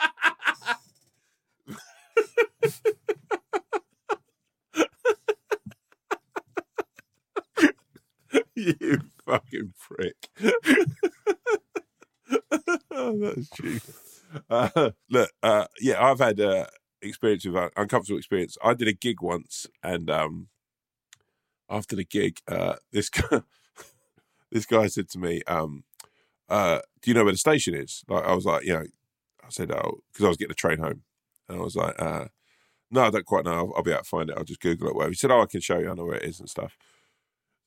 [8.54, 10.28] you fucking prick.
[13.20, 13.80] that's true.
[14.50, 16.66] Uh, look, uh, yeah, I've had uh,
[17.02, 18.56] experience with uncomfortable experience.
[18.62, 20.48] I did a gig once, and um,
[21.70, 23.42] after the gig, uh, this guy,
[24.50, 25.84] this guy said to me, um,
[26.48, 28.84] uh, "Do you know where the station is?" Like, I was like, you know,
[29.44, 31.02] I said, "Oh," because I was getting a train home,
[31.48, 32.26] and I was like, uh,
[32.90, 33.52] "No, I don't quite know.
[33.52, 34.36] I'll, I'll be able to find it.
[34.36, 35.12] I'll just Google it." Whatever.
[35.12, 35.90] He said, "Oh, I can show you.
[35.90, 36.76] I know where it is and stuff."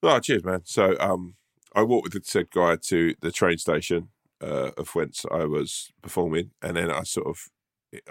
[0.02, 0.62] Oh, cheers, man.
[0.64, 1.36] So um,
[1.76, 4.10] I walked with the said guy to the train station
[4.42, 7.38] uh, of whence I was performing, and then I sort of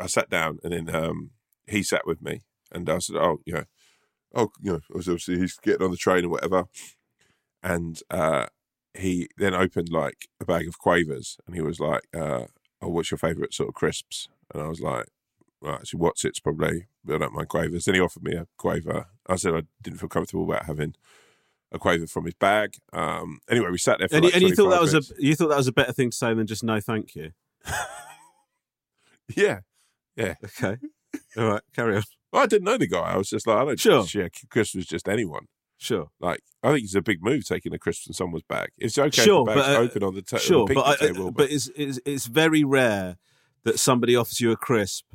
[0.00, 1.30] I sat down, and then um,
[1.66, 3.64] he sat with me, and I said, "Oh, you know,
[4.34, 6.64] oh, you know, obviously he's getting on the train or whatever,"
[7.62, 8.46] and uh,
[8.94, 12.44] he then opened like a bag of quavers, and he was like, uh,
[12.82, 15.06] "Oh, what's your favourite sort of crisps?" And I was like.
[15.60, 17.84] Well, actually, what's it's probably, but I don't mind quavers.
[17.84, 19.06] Then he offered me a quaver.
[19.26, 20.94] I said I didn't feel comfortable about having
[21.72, 22.74] a quaver from his bag.
[22.92, 25.10] Um, anyway, we sat there for And, like and you thought that was minutes.
[25.12, 27.30] a you thought that was a better thing to say than just no, thank you.
[29.36, 29.60] yeah.
[30.16, 30.34] Yeah.
[30.44, 30.78] Okay,
[31.36, 32.02] all right, carry on.
[32.30, 33.12] Well, I didn't know the guy.
[33.12, 34.06] I was just like, I don't Sure.
[34.06, 35.46] share crisps with just anyone.
[35.78, 38.68] Sure, Like, I think it's a big move taking a crisp from someone's bag.
[38.76, 40.86] It's okay Sure, if the bag's but, uh, open on the, ta- sure, the but
[40.86, 41.30] I, table.
[41.30, 43.16] but it's, it's it's very rare
[43.64, 45.06] that somebody offers you a crisp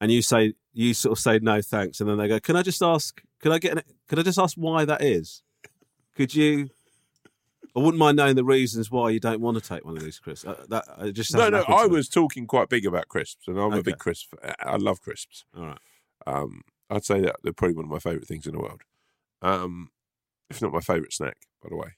[0.00, 2.62] and you say you sort of say no thanks, and then they go, "Can I
[2.62, 3.20] just ask?
[3.40, 3.78] Can I get?
[3.78, 5.42] An, can I just ask why that is?
[6.16, 6.70] Could you?"
[7.76, 10.18] I wouldn't mind knowing the reasons why you don't want to take one of these
[10.18, 10.44] crisps.
[10.44, 13.72] Uh, that it just no, no, I was talking quite big about crisps, and I'm
[13.72, 14.34] a big crisp.
[14.58, 15.44] I love crisps.
[15.56, 15.78] All right.
[16.26, 18.82] Um, I'd say that they're probably one of my favourite things in the world.
[19.40, 19.90] Um,
[20.50, 21.90] if not my favourite snack, by the way.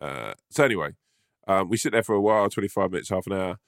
[0.00, 0.90] Uh, so anyway,
[1.46, 3.58] um, we sit there for a while, 25 minutes, half an hour.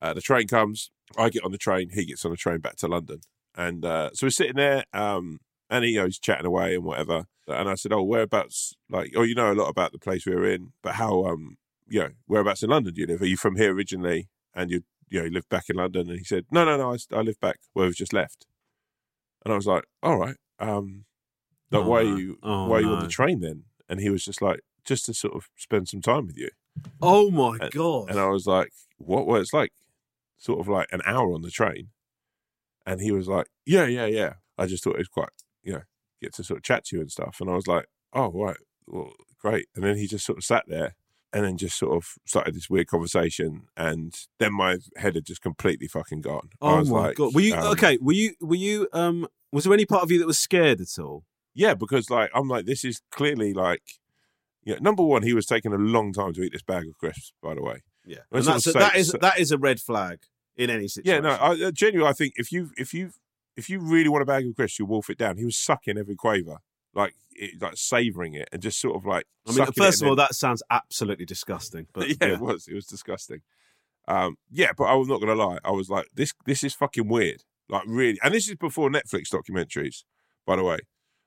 [0.00, 0.90] Uh, the train comes.
[1.18, 1.90] I get on the train.
[1.90, 3.20] He gets on the train back to London.
[3.56, 6.84] And uh, so we're sitting there, um, and he, you know, he's chatting away and
[6.84, 7.24] whatever.
[7.46, 8.74] And I said, "Oh, whereabouts?
[8.90, 11.24] Like, oh, you know a lot about the place we're in, but how?
[11.24, 11.56] Um,
[11.88, 13.22] you know, whereabouts in London do you live?
[13.22, 16.18] Are you from here originally, and you, you know, you live back in London?" And
[16.18, 18.46] he said, "No, no, no, I, I live back where we've just left."
[19.44, 21.04] And I was like, "All right, um,
[21.70, 24.10] like, Oh, why are you, Oh, why are you on the train then?" And he
[24.10, 26.50] was just like, "Just to sort of spend some time with you."
[27.02, 28.10] Oh my And- god!
[28.10, 29.26] And I was like, what?
[29.26, 29.72] Well, it's like
[30.38, 31.88] sort of like an hour on the train.
[32.86, 34.34] And he was like, yeah, yeah, yeah.
[34.56, 35.28] I just thought it was quite,
[35.62, 35.82] you know,
[36.20, 37.38] get to sort of chat to you and stuff.
[37.40, 38.56] And I was like, oh, right.
[38.86, 39.66] Well, great.
[39.74, 40.94] And then he just sort of sat there
[41.32, 43.62] and then just sort of started this weird conversation.
[43.76, 46.50] And then my head had just completely fucking gone.
[46.60, 47.34] I oh was my like, god!
[47.34, 47.98] Were you um, okay?
[48.00, 49.26] Were you were you um?
[49.52, 51.24] Was there any part of you that was scared at all?
[51.54, 53.82] Yeah, because like, I'm like, this is clearly like,
[54.62, 56.96] you know, number one, he was taking a long time to eat this bag of
[56.98, 57.82] crisps, by the way.
[58.04, 60.20] Yeah, and that's a, that say- is so- that is a red flag
[60.56, 61.24] in any situation.
[61.24, 63.12] Yeah, no, I, uh, genuinely, I think if you if you
[63.56, 65.36] if you really want a bag of crisps, you wolf it down.
[65.36, 66.58] He was sucking every quaver,
[66.94, 69.26] like it, like savouring it, and just sort of like.
[69.46, 71.86] I mean, first of all, then- that sounds absolutely disgusting.
[71.92, 73.40] But yeah, it was it was disgusting.
[74.08, 75.58] Um, yeah, but I was not gonna lie.
[75.64, 78.18] I was like, this this is fucking weird, like really.
[78.22, 80.04] And this is before Netflix documentaries,
[80.46, 80.78] by the way.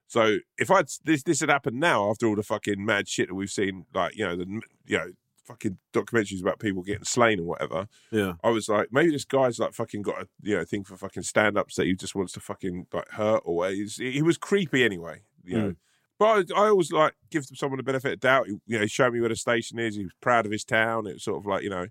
[0.08, 3.36] So if I'd this this had happened now after all the fucking mad shit that
[3.36, 4.46] we've seen, like you know the
[4.86, 5.08] you know
[5.44, 7.88] fucking documentaries about people getting slain and whatever.
[8.12, 8.34] yeah.
[8.44, 11.24] I was like, maybe this guy's like fucking got a you know thing for fucking
[11.24, 13.68] stand ups that he just wants to fucking like hurt or.
[13.70, 15.70] He's, he was creepy anyway, you know.
[15.72, 15.76] Mm.
[16.20, 18.48] But I, I always like give someone the benefit of doubt.
[18.48, 19.96] He, you know, he showed me where the station is.
[19.96, 21.08] He was proud of his town.
[21.08, 21.88] It was sort of like you know,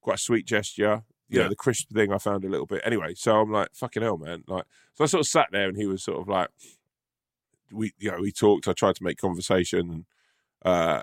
[0.00, 1.02] quite a sweet gesture.
[1.28, 1.42] You Yeah.
[1.44, 2.82] know, the crisp thing I found a little bit.
[2.84, 4.44] Anyway, so I'm like, fucking hell, man.
[4.46, 4.64] Like,
[4.94, 6.48] so I sort of sat there and he was sort of like,
[7.72, 8.68] we, you know, we talked.
[8.68, 10.04] I tried to make conversation, and,
[10.64, 11.02] uh,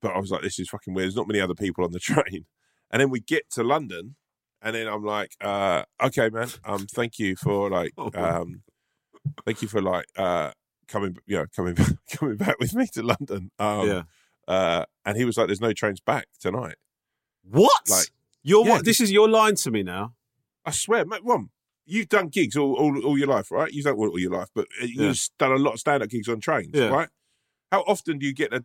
[0.00, 1.06] but I was like, this is fucking weird.
[1.06, 2.46] There's not many other people on the train.
[2.90, 4.16] And then we get to London,
[4.62, 6.48] and then I'm like, uh, okay, man.
[6.64, 8.62] Um, thank you for like, um,
[9.44, 10.52] thank you for like, uh,
[10.88, 11.76] coming, you know, coming,
[12.12, 13.50] coming back with me to London.
[13.58, 14.02] Um, yeah.
[14.46, 16.76] uh, and he was like, "There's no trains back tonight."
[17.42, 17.82] What?
[17.90, 18.08] Like-
[18.42, 18.84] you're Yeah, what?
[18.84, 20.14] This is your line to me now.
[20.64, 21.50] I swear, mate, Ron,
[21.84, 23.70] you've done gigs all, all, all your life, right?
[23.72, 26.28] You've done all, all your life, but uh, you've done a lot of stand-up gigs
[26.28, 26.88] on trains, Yeah.
[26.88, 27.08] right?
[27.72, 28.64] How often do you get a,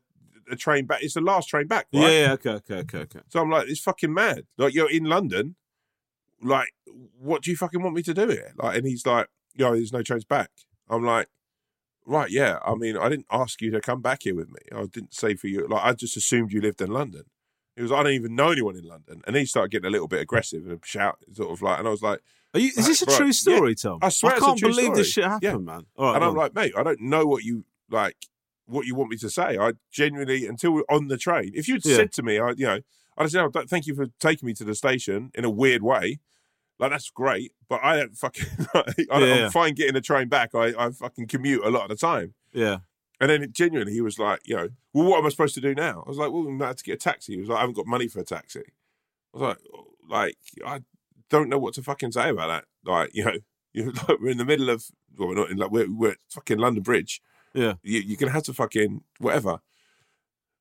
[0.52, 1.02] a train back?
[1.04, 2.02] It's the last train back, right?
[2.04, 2.34] Yeah, yeah.
[2.34, 2.50] Okay.
[2.52, 2.76] Okay.
[2.80, 2.98] Okay.
[3.00, 3.20] Okay.
[3.30, 4.44] So I'm like, it's fucking mad.
[4.58, 5.56] Like you're in London,
[6.42, 6.74] like,
[7.20, 8.54] what do you fucking want me to do here?
[8.58, 10.50] Like, and he's like, yo, there's no trains back.
[10.90, 11.28] I'm like,
[12.06, 12.60] right, yeah.
[12.66, 14.60] I mean, I didn't ask you to come back here with me.
[14.76, 15.68] I didn't say for you.
[15.68, 17.24] Like, I just assumed you lived in London.
[17.76, 19.22] He was, I don't even know anyone in London.
[19.26, 21.92] And he started getting a little bit aggressive and shout, sort of like, and I
[21.92, 22.20] was like,
[22.54, 23.18] Are you, is this a right.
[23.18, 23.32] true Yeah.
[23.32, 24.00] story, Tom?
[24.02, 25.40] I swear I can't believe this shit story.
[25.42, 25.86] happened, man.
[25.96, 26.36] All right, and I'm on.
[26.36, 28.18] like, mate, I don't know what you like,
[28.66, 29.58] what you want me to say.
[29.58, 31.96] I genuinely, until we're on the train, if you'd Yeah.
[31.98, 32.80] said to me, I, you know,
[33.18, 36.20] I'd say, oh, thank you for taking me to the station in a weird way.
[36.80, 38.48] Like that's great, but I don't fucking.
[38.74, 39.46] I don't, Yeah, yeah.
[39.46, 40.56] I'm fine getting the train back.
[40.56, 42.34] I, I fucking commute a lot of the time.
[42.54, 42.80] yeah.
[43.22, 45.62] And then it, genuinely, he was like, you know, well, what am I supposed to
[45.62, 46.04] do now?
[46.06, 47.34] I was like, well, I'm have to get a taxi.
[47.36, 48.64] He was like, I haven't got money for a taxi.
[49.34, 49.58] I was like,
[50.10, 50.82] like, I
[51.30, 52.66] don't know what to fucking say about that.
[52.84, 53.34] Like, you know,
[53.74, 54.84] you're like, we're in the middle of,
[55.18, 57.22] well, we're not in, like, we're, we're at fucking London Bridge.
[57.54, 57.74] Yeah.
[57.84, 59.60] You, you're going to have to fucking whatever.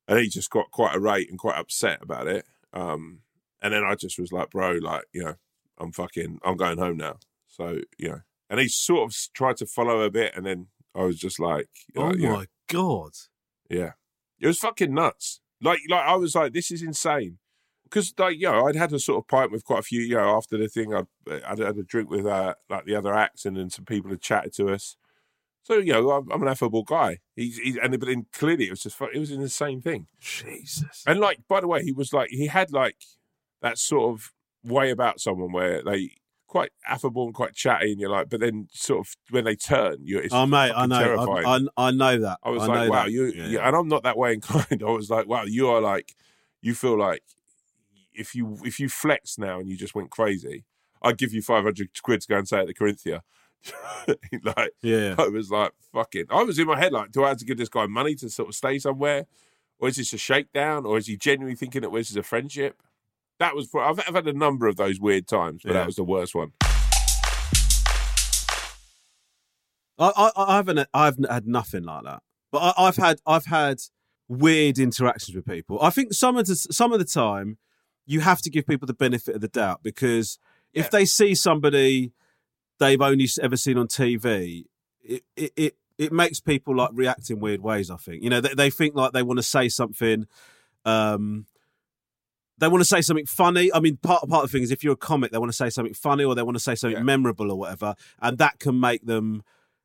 [0.07, 2.45] And he just got quite irate and quite upset about it.
[2.73, 3.21] Um,
[3.61, 5.35] and then I just was like, bro, like, you know,
[5.77, 7.17] I'm fucking, I'm going home now.
[7.47, 10.33] So, you know, and he sort of tried to follow a bit.
[10.35, 13.11] And then I was just like, Oh know, my god.
[13.69, 13.91] yeah,
[14.39, 15.39] it was fucking nuts.
[15.61, 17.37] Like, like I was like, this is insane.
[17.83, 20.15] Because, like, you know, I'd had a sort of pint with quite a few, you
[20.15, 21.05] know, after the thing, I'd,
[21.45, 24.19] I'd had a drink with, uh, like, the other acts, and then some people had
[24.19, 24.97] chatted to us.
[25.63, 27.19] So, you know, I'm, I'm an affable guy.
[27.35, 30.07] He's, he's and but then clearly it was just, it was in the same thing.
[30.19, 31.03] Jesus.
[31.07, 32.97] And, like, by the way, he was like, he had, like,
[33.61, 36.11] that sort of way about someone where they
[36.53, 39.97] quite affable and quite chatty, and you're like, but then sort of when they turn,
[40.03, 41.15] you're, it's Oh mate, I know.
[41.17, 42.37] I, I, I know that.
[42.43, 43.11] I was I like, wow, that.
[43.11, 44.83] you, Yeah, yeah, and I'm not that way inclined.
[44.87, 46.13] I was like, wow, you are like,
[46.61, 47.23] you feel like
[48.13, 50.65] if you if you flex now and you just went crazy,
[51.01, 53.21] I'd give you 500 quid to go and say it to Corinthia.
[54.43, 55.15] like, yeah.
[55.17, 57.57] I was like, fucking, I was in my head like, do I have to give
[57.57, 59.25] this guy money to sort of stay somewhere,
[59.79, 62.81] or is this a shakedown, or is he genuinely thinking that this is a friendship?
[63.39, 65.79] That was, I've, I've had a number of those weird times, but Yeah.
[65.79, 66.51] that was the worst one.
[69.99, 70.87] I, I, I haven't.
[70.93, 72.23] I've had nothing like that.
[72.51, 73.19] But I, I've had.
[73.25, 73.79] I've had
[74.27, 75.79] weird interactions with people.
[75.81, 77.57] I think some of the some of the time,
[78.05, 80.39] you have to give people the benefit of the doubt because
[80.73, 80.89] if Yeah.
[80.91, 82.11] they see somebody
[82.83, 84.65] they've only ever seen on TV,
[85.03, 85.53] it it.
[85.55, 87.91] it it makes people like react in weird ways.
[87.91, 90.25] I think you know they, they think like they want to say something,
[90.85, 91.45] um,
[92.57, 93.71] they want to say something funny.
[93.73, 95.55] I mean, part part of the thing is if you're a comic, they want to
[95.55, 97.03] say something funny or they want to say something Yeah.
[97.03, 99.43] memorable or whatever, and that can make them.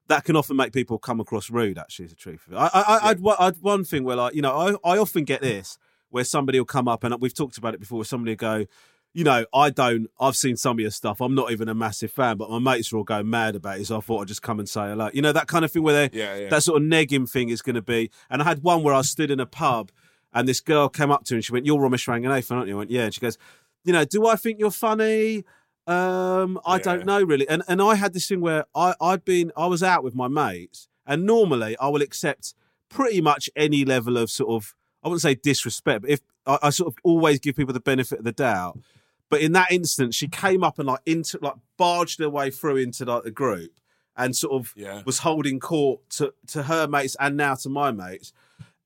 [0.08, 1.76] That can often make people come across rude.
[1.76, 2.46] Actually, is the truth.
[2.46, 2.56] of it.
[2.56, 5.42] I, I, I, I'd, I'd one thing where like you know I, I often get
[5.42, 5.76] this
[6.08, 8.02] where somebody will come up and we've talked about it before.
[8.06, 8.64] Somebody will go,
[9.14, 10.06] you know, I don't.
[10.20, 11.20] I've seen some of your stuff.
[11.20, 13.86] I'm not even a massive fan, but my mates are all going mad about it.
[13.86, 15.10] So I thought I'd just come and say hello.
[15.12, 16.48] You know that kind of thing where they Yeah, yeah.
[16.50, 18.10] that sort of negging thing is going to be.
[18.30, 19.90] And I had one where I stood in a pub
[20.32, 22.74] and this girl came up to her and she went, "You're Romesh Ranganathan, aren't you?"
[22.74, 23.38] I went, "Yeah." And she goes,
[23.84, 25.44] "You know, do I think you're funny?"
[25.86, 26.82] Um, I Yeah.
[26.82, 27.48] don't know really.
[27.48, 30.28] And and I had this thing where I I'd been I was out with my
[30.28, 32.54] mates, and normally I will accept
[32.90, 36.70] pretty much any level of sort of I wouldn't say disrespect, but if I, I
[36.70, 38.78] sort of always give people the benefit of the doubt.
[39.30, 42.76] But in that instance, she came up and like into like barged her way through
[42.76, 43.72] into like the group
[44.16, 45.02] and sort of Yeah.
[45.04, 48.32] was holding court to, to her mates and now to my mates.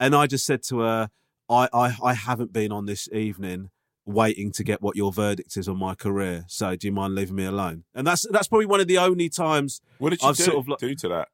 [0.01, 1.11] And I just said to her,
[1.49, 3.71] I, I, I haven't been on this evening
[4.05, 6.45] waiting to get what your verdict is on my career.
[6.49, 7.85] So do you mind leaving me alone?
[7.95, 10.57] And that's that's probably one of the only times What did you I've do, sort
[10.57, 11.29] of like- do to that?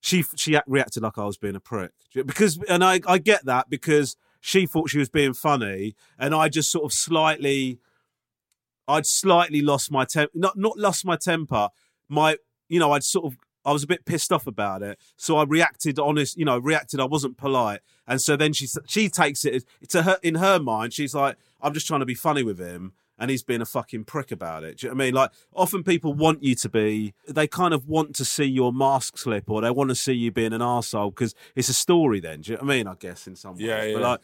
[0.00, 3.68] she she reacted like I was being a prick because and I I get that
[3.68, 7.80] because she thought she was being funny and I just sort of slightly
[8.88, 11.68] I'd slightly lost my temper not not lost my temper
[12.08, 12.36] my
[12.68, 15.44] you know I'd sort of I was a bit pissed off about it so I
[15.44, 19.64] reacted honest you know reacted I wasn't polite and so then she she takes it
[19.90, 22.94] to her in her mind she's like I'm just trying to be funny with him
[23.18, 24.78] and he's being a fucking prick about it.
[24.78, 25.14] Do you know what I mean?
[25.14, 29.18] Like, often people want you to be, they kind of want to see your mask
[29.18, 32.42] slip or they want to see you being an arsehole because it's a story then.
[32.42, 32.86] Do you know what I mean?
[32.86, 33.62] I guess in some ways.
[33.62, 34.08] Yeah, But yeah.
[34.08, 34.20] like,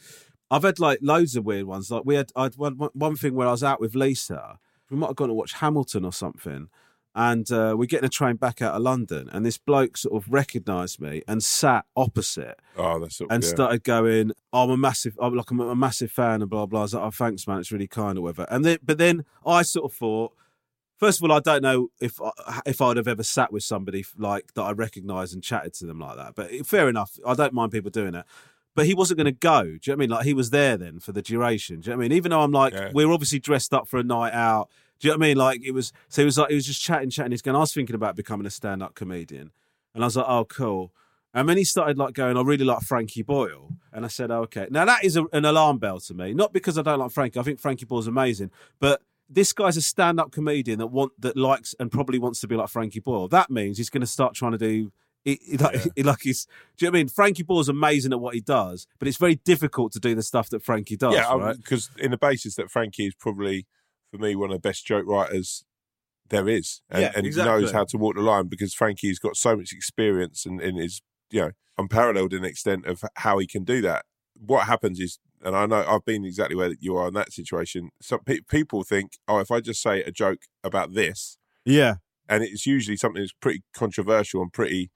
[0.51, 1.91] I've had like loads of weird ones.
[1.91, 4.59] Like, we had, I one, one- thing where I was out with Lisa.
[4.91, 6.69] We might have gone to watch Hamilton or something.
[7.17, 10.33] And uh, we're getting a train back out of London, and this bloke sort of
[10.33, 13.49] recognised me and sat opposite Oh, that's and yeah.
[13.49, 16.81] started going, "I'm a massive, I'm like I'm a massive fan," and blah blah.
[16.81, 17.61] I was like, "Oh, thanks, man.
[17.61, 20.33] It's really kind or whatever." And then, but then I sort of thought,
[20.99, 24.05] first of all, I don't know if I, if I'd have ever sat with somebody
[24.19, 26.35] like that I recognised and chatted to them like that.
[26.35, 28.25] But fair enough, I don't mind people doing it.
[28.75, 29.63] But he wasn't going to go.
[29.63, 30.11] Do you know what I mean?
[30.11, 31.81] Like he was there then for the duration.
[31.81, 32.17] Do you know what I mean?
[32.17, 32.91] Even though I'm like, Yeah.
[32.93, 34.69] we're obviously dressed up for a night out.
[34.99, 35.37] Do you know what I mean?
[35.37, 35.93] Like it was.
[36.09, 37.33] So he was like, he was just chatting, chatting.
[37.33, 39.51] He's going, I was thinking about becoming a stand-up comedian,
[39.95, 40.93] and I was like, oh, cool.
[41.37, 43.71] And then he started like going, I really like Frankie Boyle.
[43.93, 44.69] And I said, oh, okay.
[44.71, 46.33] Now that is a, an alarm bell to me.
[46.33, 47.41] Not because I don't like Frankie.
[47.41, 48.53] I think Frankie Boyle's amazing.
[48.79, 52.55] But this guy's a stand-up comedian that want that likes and probably wants to be
[52.55, 53.27] like Frankie Boyle.
[53.27, 54.93] That means he's going to start trying to do.
[55.25, 56.47] He, he- like, he- like he's,
[56.77, 57.09] do you know what I mean?
[57.09, 60.51] Frankie Boyle's amazing at what he does, but it's very difficult to do the stuff
[60.51, 61.15] that Frankie does.
[61.15, 61.57] yeah, right?
[61.57, 63.67] because in the basis that Frankie is probably
[64.11, 65.65] for me one of the best joke writers
[66.29, 67.63] there is, and, Yeah, and exactly.
[67.63, 71.01] knows how to walk the line because Frankie's got so much experience and, and is
[71.31, 74.05] you know unparalleled in extent of how he can do that.
[74.35, 77.91] What happens is, and I know I've been exactly where you are in that situation.
[78.01, 81.97] Some pe- people think, oh, if I just say a joke about this, yeah,
[82.29, 84.91] and it's usually something that's pretty controversial and pretty,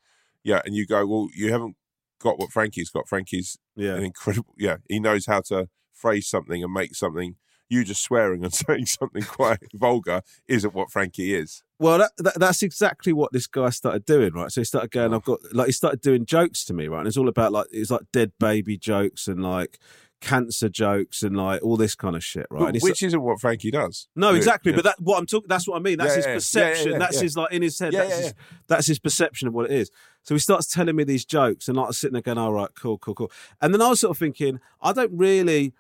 [0.45, 1.77] yeah, and you go, well, you haven't
[2.21, 3.09] got what Frankie's got.
[3.09, 3.95] Frankie's yeah.
[3.95, 4.55] an incredible.
[4.59, 7.37] Yeah, he knows how to phrase something and make something.
[7.71, 11.63] You just swearing and saying something quite vulgar isn't what Frankie is.
[11.79, 14.51] Well, that, that, that's exactly what this guy started doing, right?
[14.51, 17.01] So he started going, I've got, like, he started doing jokes to me, right?
[17.01, 19.79] And it's all about, like, it's like dead baby jokes and, like,
[20.21, 22.59] cancer jokes and, like, all this kind of shit, right?
[22.59, 24.09] But And he's which isn't what Frankie does.
[24.17, 24.73] No, exactly.
[24.73, 24.77] yeah.
[24.77, 25.47] But that what I'm talking.
[25.49, 25.99] That's what I mean.
[25.99, 26.99] That's Yeah, his yeah, perception.
[26.99, 27.93] That's his like in his head.
[27.93, 28.35] That's his
[28.67, 29.91] that's his perception of what it is.
[30.29, 32.69] So he starts telling me these jokes, and I was sitting there going, "All right,
[32.75, 35.73] cool, cool, cool." And then I was sort of thinking, I don't really.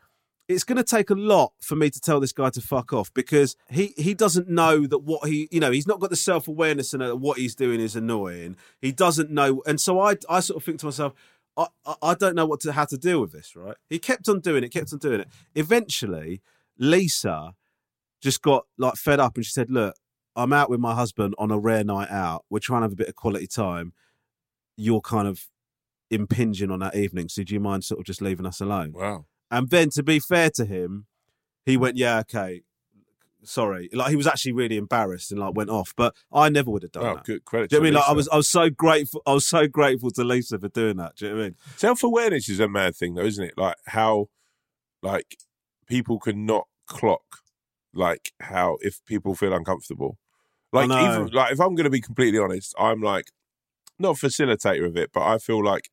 [0.49, 3.12] It's going to take a lot for me to tell this guy to fuck off
[3.12, 6.49] because he he doesn't know that what he you know he's not got the self
[6.49, 8.57] awareness and that what he's doing is annoying.
[8.80, 11.12] He doesn't know, and so I I sort of think to myself,
[11.55, 11.66] I,
[12.01, 13.55] I don't know what to how to deal with this.
[13.55, 13.76] Right?
[13.90, 15.28] He kept on doing it, kept on doing it.
[15.57, 16.40] Eventually,
[16.78, 17.53] Lisa
[18.22, 19.94] just got like fed up and she said, Look,
[20.34, 22.46] I'm out with my husband on a rare night out.
[22.49, 23.92] We're trying to have a bit of quality time.
[24.81, 25.49] You're kind of
[26.11, 27.29] impinging on that evening.
[27.29, 28.93] So do you mind sort of just leaving us alone?
[28.95, 29.26] Wow.
[29.51, 31.07] And then to be fair to him,
[31.66, 32.62] he went, Yeah, okay.
[33.45, 33.89] Sorry.
[33.93, 35.95] Like he was actually really embarrassed and like went off.
[35.97, 37.24] But I never would have done Oh, that.
[37.24, 37.70] good credit.
[37.70, 37.95] Do you know I mean?
[37.95, 40.97] Like I was I was so grateful I was so grateful to Lisa for doing
[40.97, 41.16] that.
[41.16, 41.57] Do you know what I mean?
[41.76, 43.55] Self awareness is a mad thing, though, isn't it?
[43.57, 44.26] Like how,
[45.03, 45.37] like
[45.87, 47.22] people can not clock,
[47.95, 50.18] like how if people feel uncomfortable,
[50.72, 53.26] like even like if I'm going to be completely honest, I'm like
[53.99, 55.90] not a facilitator of it, but I feel like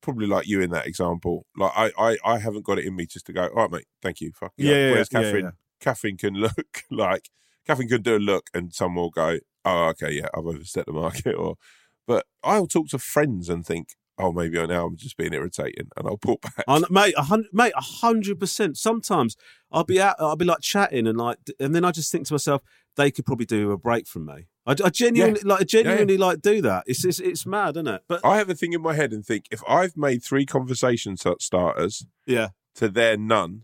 [0.00, 1.46] probably like you in that example.
[1.56, 3.86] Like I, I, I haven't got it in me just to go, all right, mate,
[4.02, 5.50] thank you, fuck Yeah, yeah, Whereas yeah, Catherine, yeah.
[5.80, 7.30] Catherine can look like
[7.66, 10.92] Catherine can do a look, and someone will go, oh, okay, yeah, I've overstepped the
[10.92, 11.56] market, or
[12.06, 13.88] but I'll talk to friends and think,
[14.18, 16.64] oh, maybe I now I'm just being irritating, and I'll pull back.
[16.68, 18.76] I, mate, a hundred, mate, a hundred percent.
[18.76, 19.36] Sometimes
[19.72, 22.34] I'll be out, I'll be like chatting and like, and then I just think to
[22.34, 22.62] myself,
[22.96, 24.46] they could probably do a break from me.
[24.66, 26.84] I, I genuinely, like, I genuinely like do that.
[26.86, 28.02] It's, it's, it's mad, isn't it?
[28.08, 31.16] But I have a thing in my head and think if I've made three conversation
[31.16, 33.62] starters yeah, to their none,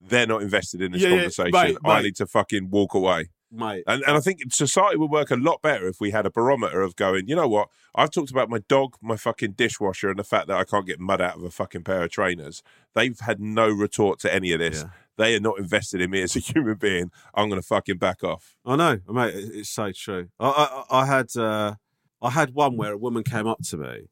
[0.00, 1.50] they're not invested in this Yeah, yeah, conversation.
[1.52, 2.02] mate, I mate.
[2.04, 3.28] need to fucking walk away.
[3.50, 3.84] mate.
[3.86, 6.80] And, and I think society would work a lot better if we had a barometer
[6.80, 7.68] of going, you know what?
[7.94, 11.00] I've talked about my dog, my fucking dishwasher, and the fact that I can't get
[11.00, 12.62] mud out of a fucking pair of trainers.
[12.94, 14.82] They've had no retort to any of this.
[14.82, 14.88] Yeah.
[15.16, 17.10] They are not invested in me as a human being.
[17.34, 18.56] I'm going to fucking back off.
[18.66, 19.34] I know, mate.
[19.34, 20.28] it- It's so true.
[20.40, 21.74] I, I, I had, uh,
[22.22, 24.08] I had one where a woman came up to me,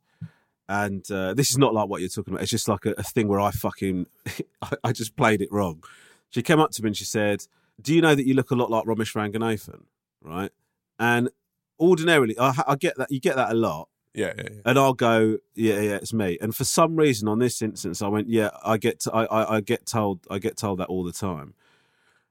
[0.69, 2.43] and uh, this is not like what you're talking about.
[2.43, 4.07] It's just like a, a thing where I fucking,
[4.63, 5.83] I, I just played it wrong.
[6.31, 7.47] She came up to me and she said,
[7.81, 9.83] "Do you know that you look a lot like Romesh Ranganathan?"
[10.23, 10.51] Right?
[10.99, 11.31] And
[11.81, 14.61] ordinarily, I, I get that you get that a lot, Yeah, yeah, yeah.
[14.67, 18.09] and I'll go, "Yeah, yeah, it's me." And for some reason, on this instance, I
[18.09, 21.05] went, "Yeah, I get, to, I, I, I get told, I get told that all
[21.05, 21.55] the time."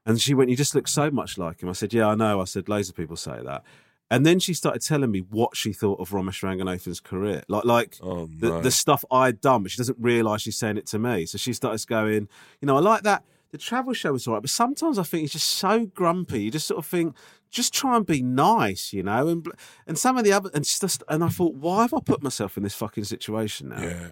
[0.06, 2.40] And she went, "You just look so much like him." I said, "Yeah, I know."
[2.40, 3.64] I said, "Loads of people say that."
[4.12, 7.98] And then she started telling me what she thought of Romesh Ranganathan's career, like like
[8.02, 11.26] Oh, the, the stuff I'd done, but she doesn't realise she's saying it to me.
[11.26, 12.28] So she starts going,
[12.60, 13.24] you know, I like that.
[13.52, 16.44] The travel show was all right, but sometimes I think he's just so grumpy.
[16.44, 17.16] You just sort of think,
[17.50, 19.28] just try and be nice, you know.
[19.28, 19.46] And
[19.86, 22.56] and some of the other, and just, and I thought, why have I put myself
[22.56, 23.82] in this fucking situation now?
[23.82, 24.08] yeah.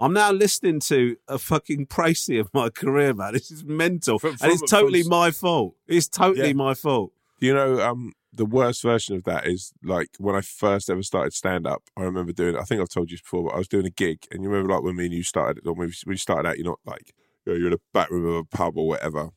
[0.00, 3.32] I'm now listening to a fucking précis of my career, man.
[3.32, 5.76] This is mental, From- and it's totally from- my fault.
[5.86, 6.52] It's totally Yeah.
[6.54, 7.12] my fault.
[7.40, 11.32] You know um, the worst version of that is like when I first ever started
[11.32, 11.82] stand up.
[11.96, 12.56] I remember doing.
[12.56, 14.72] I think I've told you before, but I was doing a gig, and you remember
[14.72, 16.80] like when me and you started, or when we- when you started out, you're not
[16.86, 17.12] like
[17.44, 19.30] you know, you're in a back room of a pub or whatever.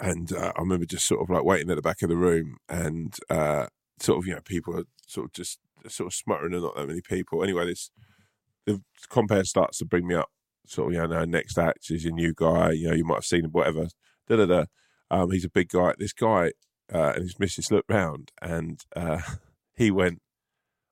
[0.00, 2.56] And uh, I remember just sort of like waiting at the back of the room,
[2.68, 3.66] and uh,
[4.00, 6.88] sort of you know people are sort of just sort of smuttering, and not that
[6.88, 7.42] many people.
[7.42, 7.90] Anyway, this
[8.64, 10.28] the compère starts to bring me up.
[10.66, 12.72] Sort of you know, next act is a new guy.
[12.72, 13.86] You know, you might have seen him, whatever.
[14.28, 14.64] Da da da.
[15.08, 15.94] Um, he's a big guy.
[15.98, 16.50] This guy
[16.92, 19.20] uh, and his missus looked round and uh,
[19.74, 20.20] he went,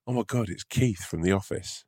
[0.06, 1.84] Oh my God, it's Keith from The Office.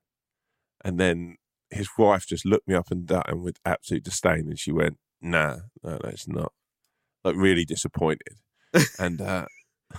[0.85, 1.37] And then
[1.71, 5.57] his wife just looked me up and down with absolute disdain and she went, Nah,
[5.83, 6.53] no, no, it's not.
[7.25, 8.37] Like, really disappointed.
[8.99, 9.47] and uh,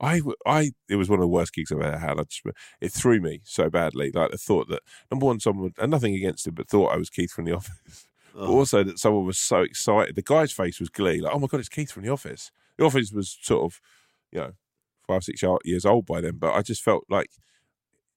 [0.00, 2.18] I, I, it was one of the worst gigs I've ever had.
[2.18, 2.42] I just,
[2.80, 4.10] it threw me so badly.
[4.12, 7.10] Like, the thought that, number one, someone, and nothing against him, but thought I was
[7.10, 8.06] Keith from The Office.
[8.36, 8.58] But Oh.
[8.58, 10.16] also that someone was so excited.
[10.16, 12.50] The guy's face was glee, like, oh my God, it's Keith from The Office.
[12.76, 13.80] The Office was sort of,
[14.32, 14.52] you know,
[15.06, 17.28] five, six years old by then, but I just felt like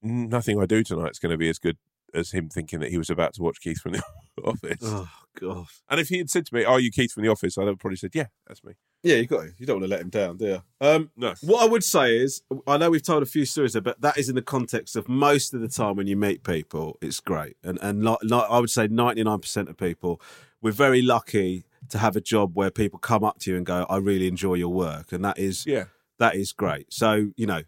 [0.01, 1.77] nothing I do tonight is going to be as good
[2.13, 4.03] as him thinking that he was about to watch Keith from The
[4.45, 4.79] Office.
[4.83, 5.65] Oh god.
[5.89, 7.57] And if he had said to me, Are you Keith from The Office?
[7.57, 8.73] I'd have probably said, Yeah, that's me.
[9.03, 9.53] Yeah, you got It.
[9.57, 10.61] You don't want to let him down, do you?
[10.81, 11.33] Um, No.
[11.41, 14.17] what I would say is, I know we've told a few stories there, but that
[14.17, 17.57] is in the context of most of the time when you meet people, it's great,
[17.63, 20.19] and and like, like I would say, ninety nine percent of people,
[20.61, 23.85] we're very lucky to have a job where people come up to you and go,
[23.89, 25.85] "I really enjoy your work," and that is Yeah.
[26.19, 26.91] that is great.
[26.91, 27.61] So you know,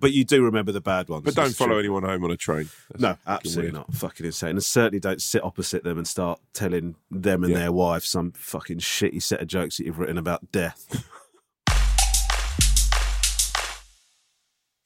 [0.00, 1.24] but you do remember the bad ones.
[1.24, 1.78] But don't follow true.
[1.80, 2.68] anyone home on a train.
[2.90, 3.74] That's No, absolutely weird.
[3.88, 3.94] not.
[3.94, 4.50] Fucking insane.
[4.50, 7.58] And certainly don't sit opposite them and start telling them and Yeah.
[7.60, 11.04] their wife some fucking shitty set of jokes that you've written about death.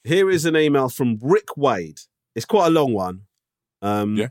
[0.05, 2.01] Here is an email from Rick Wade.
[2.35, 3.23] It's quite a long one.
[3.81, 4.29] Um, Yeah.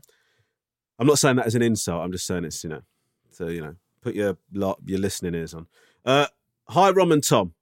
[0.98, 2.02] I'm not saying that as an insult.
[2.04, 2.82] I'm just saying it's, you know,
[3.30, 5.66] so, you know, put your lot, your listening ears on.
[6.04, 6.26] Uh,
[6.68, 7.54] Hi, Rom and Tom.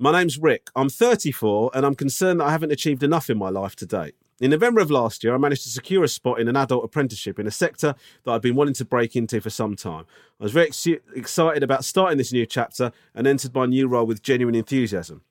[0.00, 0.70] My name's Rick.
[0.76, 4.14] I'm 34 and I'm concerned that I haven't achieved enough in my life to date.
[4.40, 7.40] In November of last year, I managed to secure a spot in an adult apprenticeship
[7.40, 10.04] in a sector that I'd been wanting to break into for some time.
[10.40, 14.06] I was very ex- excited about starting this new chapter and entered my new role
[14.06, 15.22] with genuine enthusiasm.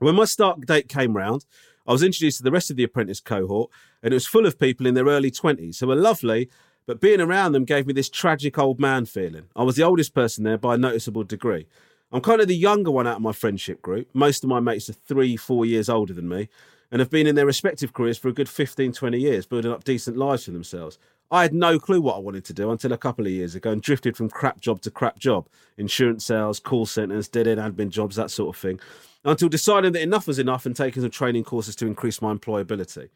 [0.00, 1.46] When my start date came round,
[1.86, 3.70] I was introduced to the rest of the apprentice cohort,
[4.02, 6.50] and it was full of people in their early 20s who were lovely,
[6.86, 9.46] but being around them gave me this tragic old man feeling.
[9.56, 11.66] I was the oldest person there by a noticeable degree.
[12.14, 14.08] I'm kind of the younger one out of my friendship group.
[14.14, 16.48] Most of my mates are three, four years older than me
[16.92, 19.82] and have been in their respective careers for a good 15, 20 years, building up
[19.82, 20.96] decent lives for themselves.
[21.32, 23.72] I had no clue what I wanted to do until a couple of years ago
[23.72, 27.88] and drifted from crap job to crap job insurance sales, call centres, dead end admin
[27.88, 28.78] jobs, that sort of thing
[29.24, 33.08] until deciding that enough was enough and taking some training courses to increase my employability.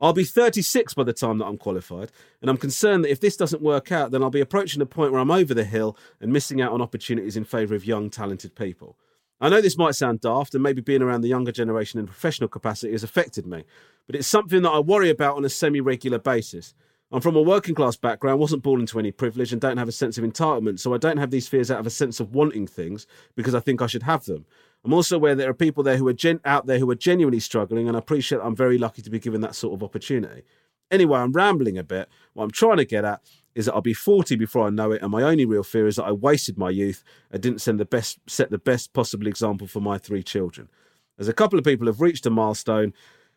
[0.00, 3.36] I'll be 36 by the time that I'm qualified, and I'm concerned that if this
[3.36, 6.32] doesn't work out, then I'll be approaching a point where I'm over the hill and
[6.32, 8.96] missing out on opportunities in favour of young, talented people.
[9.40, 12.48] I know this might sound daft, and maybe being around the younger generation in professional
[12.48, 13.64] capacity has affected me,
[14.06, 16.74] but it's something that I worry about on a semi regular basis.
[17.10, 19.92] I'm from a working class background, wasn't born into any privilege, and don't have a
[19.92, 22.66] sense of entitlement, so I don't have these fears out of a sense of wanting
[22.66, 24.44] things because I think I should have them.
[24.88, 27.40] I'm also aware there are people there who are gen- out there who are genuinely
[27.40, 30.44] struggling, and I appreciate I'm very lucky to be given that sort of opportunity.
[30.90, 32.08] Anyway, I'm rambling a bit.
[32.32, 33.20] What I'm trying to get at
[33.54, 35.96] is that I'll be 40 before I know it, and my only real fear is
[35.96, 39.66] that I wasted my youth and didn't send the best, set the best possible example
[39.66, 40.70] for my three children.
[41.18, 42.94] As a couple of people have reached a milestone,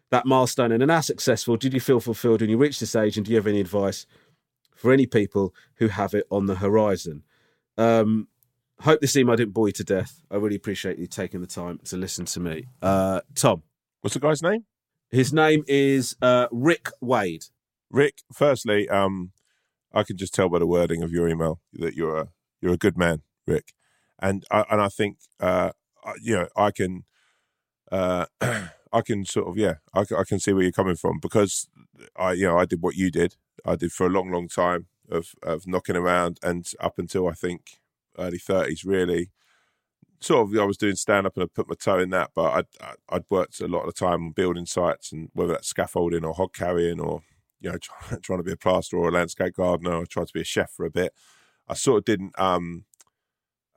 [0.09, 3.17] that milestone, and are now successful, did you feel fulfilled when you reached this age,
[3.17, 4.05] and do you have any advice
[4.73, 7.23] for any people who have it on the horizon?
[7.77, 8.29] Um,
[8.81, 10.21] hope this email didn't bore you to death.
[10.29, 12.67] I really appreciate you taking the time to listen to me.
[12.81, 13.63] Uh, Tom,
[14.01, 14.65] What's the guy's name?
[15.11, 17.45] his name is uh, Rick Wade.
[17.89, 19.31] Rick, firstly, um,
[19.93, 22.27] I can just tell by the wording of your email that you're a
[22.61, 23.73] you're a good man, Rick,
[24.19, 25.71] and I, and I think uh,
[26.05, 27.03] I- you know I can
[27.91, 31.19] uh, I can sort of yeah I, can- I can see where you're coming from
[31.21, 31.67] because
[32.15, 34.87] I you know I did what you did I did for a long long time
[35.09, 37.80] of of knocking around and up until I think
[38.17, 39.31] early thirties really
[40.19, 42.51] sort of I was doing stand up and I put my toe in that, but
[42.51, 46.23] I'd I'd- worked a lot of the time on building sites and whether that's scaffolding
[46.25, 47.21] or hod carrying or
[47.59, 50.01] you know try, trying to be a plasterer or a landscape gardener.
[50.01, 51.13] I tried to be a chef for a bit.
[51.67, 52.85] I sort of didn't um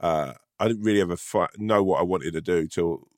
[0.01, 3.09] uh I didn't really ever fi- know what I wanted to do till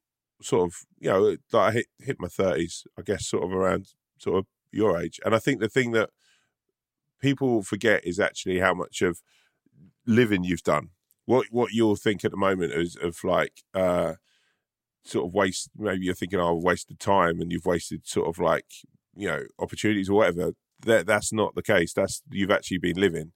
[0.43, 2.87] sort of you know like I hit hit my thirties.
[2.99, 3.89] I guess sort of around
[4.19, 6.11] sort of your age, and I think the thing that
[7.21, 9.21] people forget is actually how much of
[10.07, 10.91] living you've done
[11.27, 14.15] what what you'll think at the moment is of like uh
[15.05, 18.39] sort of waste maybe you're thinking oh I've wasted time and you've wasted sort of
[18.39, 18.67] like
[19.15, 21.93] you know opportunities or whatever that that's not the case.
[21.93, 23.33] That's you've actually been living.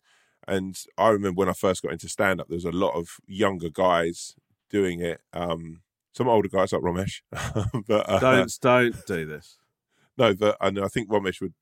[0.46, 3.08] And I remember when I first got into stand up, there was a lot of
[3.26, 4.34] younger guys
[4.68, 5.20] doing it.
[5.32, 5.82] Um,
[6.12, 7.20] some older guys like Romesh,
[7.86, 9.58] but uh, Don't don't do this.
[10.18, 11.54] no, but and I think Romesh would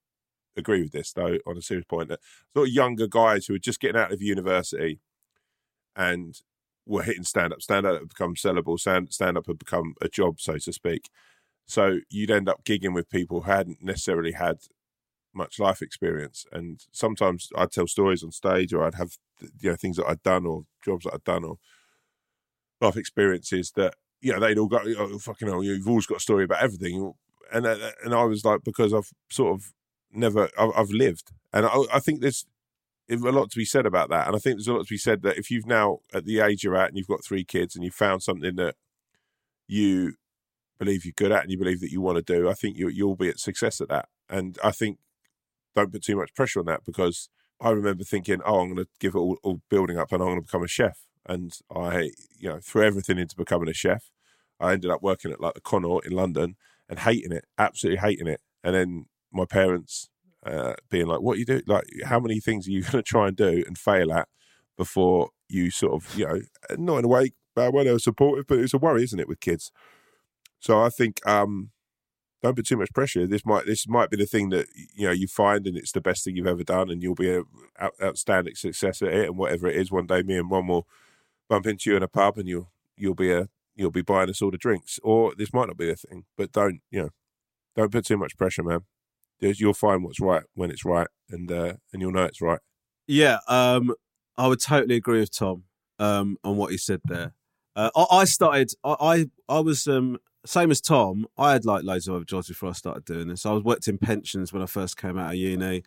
[0.56, 2.20] agree with this though on a serious point that
[2.52, 5.00] sort of younger guys who are just getting out of university
[5.98, 6.40] and
[6.86, 7.60] were hitting stand up.
[7.60, 8.78] Stand up had become sellable.
[8.78, 11.10] Stand up had become a job, so to speak.
[11.66, 14.56] So you'd end up gigging with people who hadn't necessarily had
[15.34, 19.18] much life experience, and sometimes I'd tell stories on stage, or I'd have
[19.60, 21.58] you know things that I'd done, or jobs that I'd done, or
[22.80, 26.20] life experiences that you know they'd all got oh, fucking hell, you've always got a
[26.20, 27.12] story about everything,
[27.52, 29.72] and and I was like because I've sort of
[30.10, 32.46] never I've lived, and I, I think there's
[33.10, 34.98] a lot to be said about that, and I think there's a lot to be
[34.98, 37.74] said that if you've now at the age you're at and you've got three kids
[37.74, 38.74] and you've found something that
[39.66, 40.14] you
[40.78, 42.88] believe you're good at and you believe that you want to do, I think you,
[42.88, 44.98] you'll be at success at that, and I think
[45.74, 47.28] don't put too much pressure on that because
[47.60, 50.28] I remember thinking, oh, I'm going to give it all, all building up and I'm
[50.28, 51.00] going to become a chef.
[51.26, 54.10] And I, you know, threw everything into becoming a chef.
[54.60, 56.56] I ended up working at like the Connaught in London
[56.88, 58.40] and hating it, absolutely hating it.
[58.64, 60.08] And then my parents
[60.46, 61.62] uh, being like, what you do?
[61.66, 64.28] Like, how many things are you going to try and do and fail at
[64.76, 66.40] before you sort of, you know,
[66.76, 69.28] not in a way, bad way, they were supportive, but it's a worry, isn't it,
[69.28, 69.72] with kids?
[70.60, 71.70] So I think, um,
[72.42, 73.26] don't put too much pressure.
[73.26, 76.00] This might this might be the thing that you know you find, and it's the
[76.00, 77.42] best thing you've ever done, and you'll be a
[77.80, 79.26] out, outstanding success at it.
[79.26, 80.86] And whatever it is, one day me and Rom will
[81.48, 84.40] bump into you in a pub, and you'll you'll be a you'll be buying us
[84.40, 85.00] all the drinks.
[85.02, 87.10] Or this might not be the thing, but don't you know?
[87.74, 88.80] Don't put too much pressure, man.
[89.40, 92.60] You'll find what's right when it's right, and uh, and you'll know it's right.
[93.06, 93.94] Yeah, um,
[94.36, 95.64] I would totally agree with Tom
[95.98, 97.34] um, on what he said there.
[97.76, 98.72] Uh, I, I started.
[98.84, 101.26] I, I I was um, same as Tom.
[101.36, 103.46] I had like loads of other jobs before I started doing this.
[103.46, 105.82] I was worked in pensions when I first came out of uni.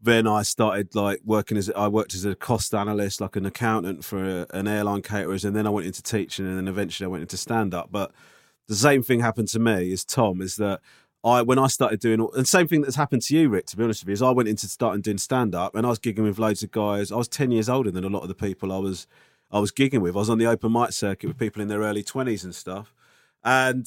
[0.00, 4.04] Then I started like working as I worked as a cost analyst, like an accountant
[4.04, 7.08] for a, an airline caterers, and then I went into teaching, and then eventually I
[7.08, 7.88] went into stand up.
[7.92, 8.10] But
[8.68, 10.80] the same thing happened to me as Tom is that
[11.24, 13.66] I when I started doing and same thing that's happened to you, Rick.
[13.66, 15.90] To be honest with you, is I went into starting doing stand up, and I
[15.90, 17.12] was gigging with loads of guys.
[17.12, 19.06] I was ten years older than a lot of the people I was
[19.50, 20.16] I was gigging with.
[20.16, 22.92] I was on the open mic circuit with people in their early twenties and stuff,
[23.44, 23.86] and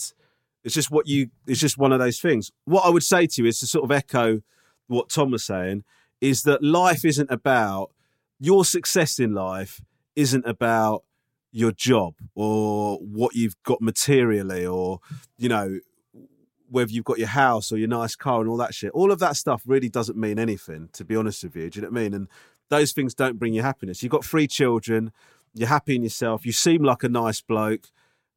[0.64, 1.30] it's just what you.
[1.46, 2.52] It's just one of those things.
[2.64, 4.42] What I would say to you is to sort of echo
[4.88, 5.84] what Tom was saying
[6.22, 7.92] is that life isn't about
[8.40, 9.82] your success in life
[10.16, 11.04] isn't about
[11.52, 15.00] your job or what you've got materially or
[15.38, 15.80] you know
[16.76, 18.92] whether you've got your house or your nice car and all that shit.
[18.92, 21.70] All of that stuff really doesn't mean anything, to be honest with you.
[21.70, 22.14] Do you know what I mean?
[22.14, 22.28] And
[22.70, 24.04] those things don't bring you happiness.
[24.04, 25.14] You've got three children,
[25.54, 27.88] you're happy in yourself, you seem like a nice bloke,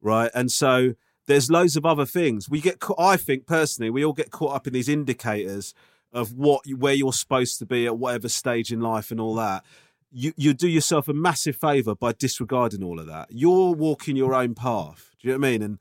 [0.01, 0.31] right?
[0.33, 0.93] And so
[1.27, 2.49] there's loads of other things.
[2.49, 5.73] We get, I think personally, we all get caught up in these indicators
[6.13, 9.65] of what where you're supposed to be at whatever stage in life and all that.
[10.11, 13.27] You you do yourself a massive favor by disregarding all of that.
[13.31, 15.11] You're walking your own path.
[15.21, 15.61] Do you know what I mean?
[15.61, 15.79] And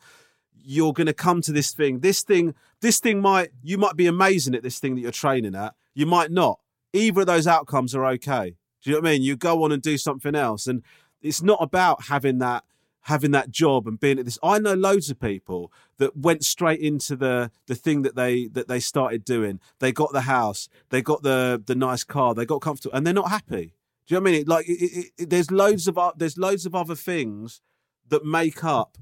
[0.68, 2.00] you're going to come to this thing.
[2.00, 5.54] This thing, this thing might you might be amazing at this thing that you're training
[5.54, 5.74] at.
[5.94, 6.60] You might not.
[6.92, 8.56] Either of those outcomes are okay.
[8.82, 9.22] Do you know what I mean?
[9.22, 10.82] You go on and do something else, and
[11.22, 12.64] it's not about having that
[13.02, 14.38] having that job and being at this.
[14.42, 18.68] I know loads of people that went straight into the the thing that they that
[18.68, 19.60] they started doing.
[19.78, 23.14] They got the house, they got the the nice car, they got comfortable, and they're
[23.14, 23.72] not happy.
[24.06, 24.44] Do you know what I mean?
[24.46, 27.62] Like, it, it, it, there's loads of there's loads of other things
[28.10, 28.98] that make up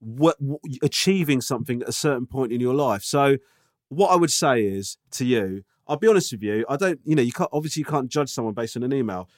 [0.00, 0.36] what,
[0.82, 3.02] achieving something at a certain point in your life.
[3.02, 3.36] So,
[3.88, 6.64] what I would say is to you, I'll be honest with you.
[6.68, 9.28] I don't, you know, you can't obviously you can't judge someone based on an email.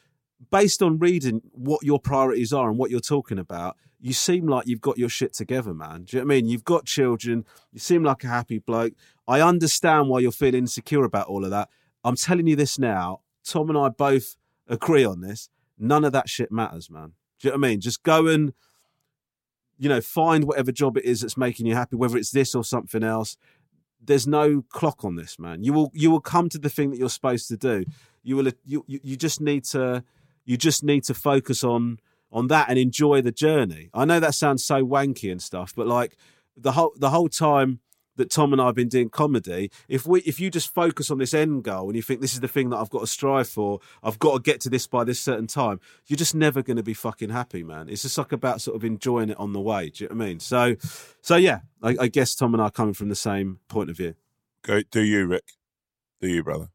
[0.51, 4.67] Based on reading what your priorities are and what you're talking about, you seem like
[4.67, 6.03] you've got your shit together, man.
[6.03, 6.49] Do you know what I mean?
[6.49, 7.45] You've got children.
[7.73, 8.95] You seem like a happy bloke.
[9.29, 11.69] I understand why you're feeling insecure about all of that.
[12.05, 13.21] I'm telling you this now.
[13.45, 14.37] Tom and I both
[14.69, 15.49] agree on this.
[15.79, 17.13] None of that shit matters, man.
[17.41, 17.81] Do you know what I mean?
[17.81, 18.53] Just go and,
[19.83, 22.63] you know, find whatever job it is that's making you happy, whether it's this or
[22.63, 23.37] something else.
[24.01, 25.65] There's no clock on this, man.
[25.65, 27.85] You will you will come to the thing that you're supposed to do.
[28.23, 30.05] You will you you just need to
[30.45, 31.99] you just need to focus on
[32.31, 33.91] on that and enjoy the journey.
[33.93, 36.17] I know that sounds so wanky and stuff, but like
[36.57, 37.81] the whole the whole time
[38.17, 41.19] that Tom and I have been doing comedy, if we if you just focus on
[41.19, 43.49] this end goal and you think this is the thing that I've got to strive
[43.49, 46.77] for, I've got to get to this by this certain time, you're just never going
[46.77, 47.89] to be fucking happy, man.
[47.89, 49.91] It's just like about sort of enjoying it on the way.
[49.91, 50.41] Do you know what I mean?
[50.41, 50.77] So,
[51.21, 53.97] so yeah, I, I guess Tom and I are coming from the same point of
[53.97, 54.15] view.
[54.63, 55.45] Go, do you, Rick?
[56.21, 56.69] Do you, brother?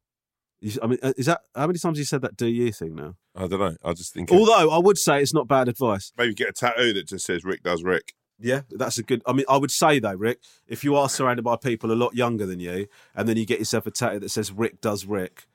[0.81, 3.15] I mean, uh, is that how many times you said that "do you" thing now?
[3.35, 3.75] I don't know.
[3.83, 6.11] I just think Although I would say it's not bad advice.
[6.17, 8.13] maybe get a tattoo that just says Rick does Rick.
[8.39, 9.21] Yeah, that's a good.
[9.25, 12.15] I mean, I would say though, Rick, if you are surrounded by people a lot
[12.15, 15.47] younger than you, and then you get yourself a tattoo that says "Rick does Rick,"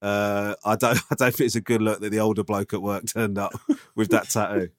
[0.00, 0.98] Uh, I don't.
[1.10, 3.52] I don't think it's a good look that the older bloke at work turned up
[3.94, 4.70] with that tattoo.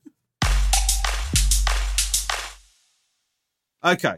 [3.84, 4.18] Okay,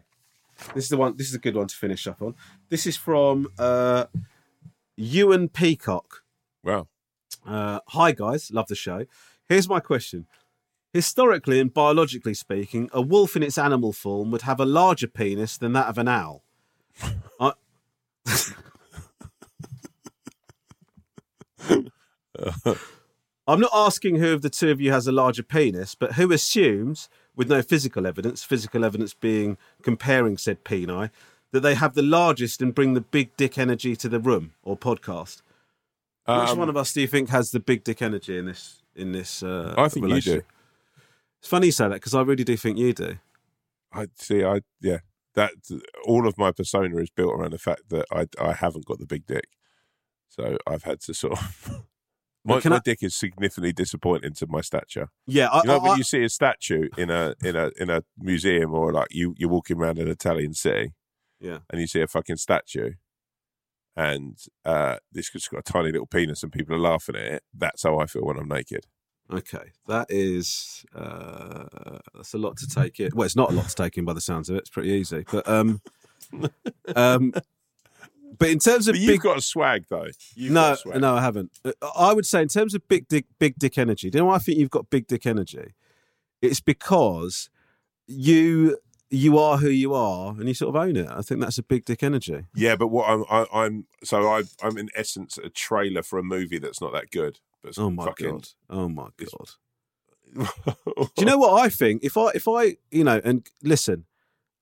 [0.74, 1.16] this is the one.
[1.18, 2.36] This is a good one to finish up on.
[2.70, 4.06] This is from uh,
[4.98, 6.24] Ewan Peacock.
[6.64, 6.88] Wow.
[7.46, 9.06] Uh, hi guys, love the show.
[9.48, 10.28] Here's my question.
[10.94, 15.58] Historically and biologically speaking, a wolf in its animal form would have a larger penis
[15.58, 16.44] than that of an owl.
[17.40, 17.54] I...
[23.48, 26.32] I'm not asking who of the two of you has a larger penis, but who
[26.32, 31.10] assumes, with no physical evidence, physical evidence being comparing said peni,
[31.52, 34.78] that they have the largest and bring the big dick energy to the room or
[34.78, 35.42] podcast?
[36.26, 38.82] Which Um, one of us do you think has the big dick energy in this
[38.96, 39.42] in this?
[39.42, 40.42] Uh, I think you do.
[41.42, 43.18] It's funny you say that because I really do think you do.
[43.92, 44.44] I see.
[44.44, 45.00] I yeah.
[45.34, 45.54] That
[46.06, 49.08] all of my persona is built around the fact that I I haven't got the
[49.08, 49.48] big dick,
[50.30, 51.84] so I've had to sort of.
[52.44, 55.10] My, my I- dick is significantly disappointing to my stature.
[55.28, 57.92] Yeah, I, You know, I, when you see a statue in a in a in
[57.92, 60.94] a museum or like you you're walking around an Italian city
[61.40, 61.60] yeah.
[61.70, 62.94] and you see a fucking statue,
[63.96, 67.44] and uh, this has got a tiny little penis and people are laughing at it.
[67.54, 68.88] That's how I feel when I'm naked.
[69.34, 73.12] Okay, that is uh, that's a lot to take in.
[73.14, 74.60] Well, it's not a lot to take in by the sounds of it.
[74.60, 75.82] It's pretty easy, but um,
[76.96, 77.34] um,
[78.38, 80.08] but in terms of But you've big, got a swag though.
[80.36, 81.02] You've no, got swag.
[81.02, 81.52] no, I haven't.
[81.64, 84.10] Uh, I would say in terms of big dick, big dick energy.
[84.10, 85.74] Do you know why I think you've got big dick energy?
[86.42, 87.50] It's because
[88.08, 88.78] you
[89.12, 91.08] you are who you are, and you sort of own it.
[91.10, 92.46] I think that's a big dick energy.
[92.56, 96.24] Yeah, but what I'm I, I'm so I I'm in essence a trailer for a
[96.24, 97.40] movie that's not that good.
[97.62, 98.48] But Oh my fucking, god!
[98.70, 99.50] Oh my god!
[100.96, 102.04] Do you know what I think?
[102.04, 104.06] If I if I you know and listen,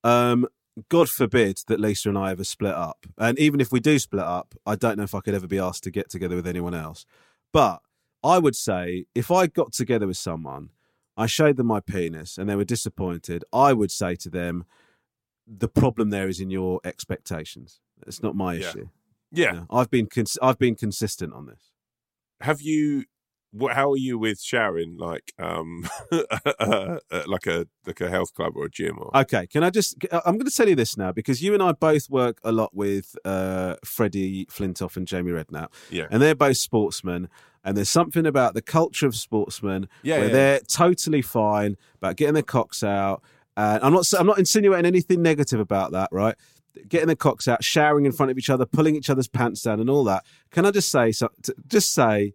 [0.03, 0.47] um,
[0.89, 4.23] God forbid that Lisa and I ever split up, and even if we do split
[4.23, 6.73] up, I don't know if I could ever be asked to get together with anyone
[6.73, 7.05] else.
[7.53, 7.81] But
[8.23, 10.69] I would say if I got together with someone,
[11.19, 13.43] I showed them my penis, and they were disappointed.
[13.51, 14.63] I would say to them,
[15.45, 17.81] the problem there is in your expectations.
[18.07, 18.59] It's not my Yeah.
[18.69, 18.89] issue.
[19.31, 19.53] yeah.
[19.53, 21.71] Yeah, I've been cons- I've been consistent on this.
[22.41, 23.03] Have you?
[23.51, 23.75] What?
[23.75, 24.97] How are you with showering?
[24.97, 29.15] Like um, uh, like a like a health club or a gym or?
[29.21, 29.97] Okay, can I just?
[30.11, 32.75] I'm going to tell you this now because you and I both work a lot
[32.75, 36.07] with uh, Freddie Flintoff and Jamie Redknapp, yeah.
[36.11, 37.29] and they're both sportsmen.
[37.61, 40.33] And there's something about the culture of sportsmen Yeah, where yeah.
[40.33, 43.21] they're totally fine about getting their cocks out.
[43.57, 46.35] And I'm not I'm not insinuating anything negative about that, right?
[46.87, 49.81] Getting their cocks out, showering in front of each other, pulling each other's pants down,
[49.81, 50.25] and all that.
[50.51, 51.29] Can I just say, so,
[51.67, 52.33] just say,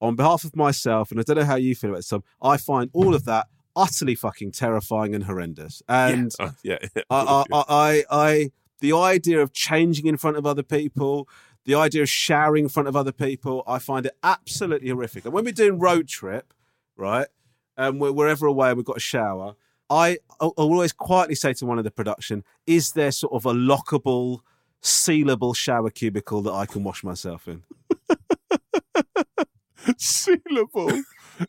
[0.00, 2.56] on behalf of myself, and I don't know how you feel about this, Tom, I
[2.56, 5.82] find all of that utterly fucking terrifying and horrendous.
[5.88, 6.78] And Uh, yeah.
[7.10, 11.28] I, I, I, I, the idea of changing in front of other people,
[11.64, 15.24] the idea of showering in front of other people, I find it absolutely horrific.
[15.24, 16.52] And when we're doing road trip,
[16.96, 17.28] right,
[17.76, 19.54] and we're wherever away and we've got a shower,
[19.88, 23.52] I, I'll always quietly say to one of the production, "Is there sort of a
[23.52, 24.40] lockable,
[24.82, 27.62] sealable shower cubicle that I can wash myself in?"
[29.98, 31.02] sealable.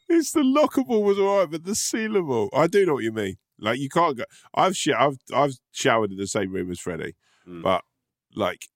[0.09, 2.49] it's the lockable was all right, but the sealable.
[2.53, 3.35] I do know what you mean.
[3.59, 4.23] Like you can't go.
[4.53, 7.15] I've sh- I've I've showered in the same room as Freddie,
[7.47, 7.61] Mm.
[7.63, 7.83] but
[8.35, 8.67] like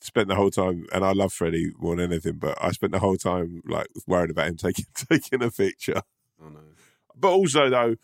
[0.00, 2.38] spent the whole time, and I love Freddie more than anything.
[2.38, 6.02] But I spent the whole time like worried about him taking taking a picture.
[6.42, 6.60] Oh no.
[7.16, 7.96] But also though,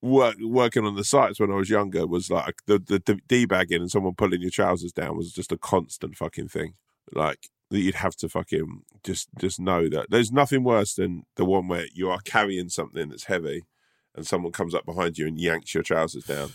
[0.00, 3.80] work working on the sites when I was younger was like the the, the debagging
[3.82, 6.74] and someone pulling your trousers down was just a constant fucking thing.
[7.12, 11.44] Like that you'd have to fucking just just know that there's nothing worse than the
[11.44, 13.62] one where you are carrying something that's heavy
[14.14, 16.50] and someone comes up behind you and yanks your trousers down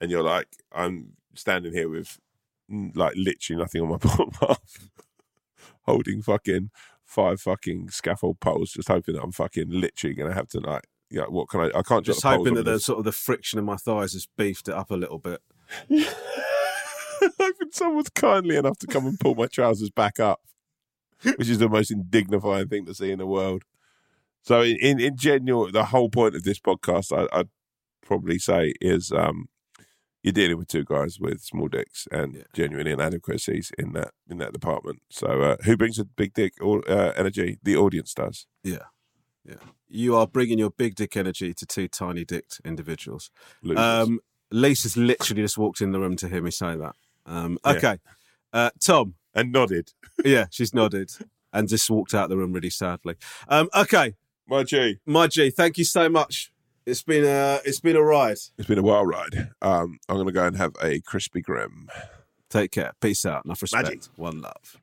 [0.00, 2.18] and you're like I'm standing here with
[2.68, 4.90] like literally nothing on my bottom half
[5.82, 6.70] holding fucking
[7.04, 11.24] five fucking scaffold poles just hoping that I'm fucking literally gonna have to like yeah
[11.24, 13.12] what can I I can't Just drop the hoping that the- the sort of the
[13.12, 15.40] friction in my thighs has beefed it up a little bit.
[17.38, 20.40] hoping someone's kindly enough to come and pull my trousers back up,
[21.36, 23.62] which is the most indignifying thing to see in the world.
[24.42, 27.48] So, in in, in general, the whole point of this podcast, I, I'd
[28.04, 29.48] probably say, is um,
[30.22, 32.42] you're dealing with two guys with small dicks and Yeah.
[32.54, 35.00] genuine inadequacies in that in that department.
[35.10, 37.58] So, uh, who brings a big dick or uh, energy?
[37.62, 38.46] The audience does.
[38.64, 38.86] Yeah.
[39.44, 39.56] Yeah.
[39.88, 43.30] You are bringing your big dick energy to two tiny dicked individuals.
[43.62, 43.84] Losers.
[44.08, 44.20] Um,
[44.52, 46.94] Lisa's literally just walked in the room to hear me say that.
[47.26, 47.98] Um, okay.
[48.52, 48.66] Yeah.
[48.66, 49.14] Uh, Tom.
[49.34, 49.92] And nodded.
[50.24, 51.10] yeah, she's nodded
[51.52, 53.16] and just walked out the room really sadly.
[53.48, 54.14] Um, okay.
[54.48, 54.98] My G.
[55.06, 56.52] My G, thank you so much.
[56.84, 58.38] It's been a it's been a ride.
[58.58, 59.50] It's been a wild ride.
[59.62, 61.88] Um, I'm gonna go and have a crispy grim.
[62.50, 62.92] Take care.
[63.00, 63.44] Peace out.
[63.44, 63.84] Enough respect.
[63.84, 64.02] Magic.
[64.16, 64.76] One love.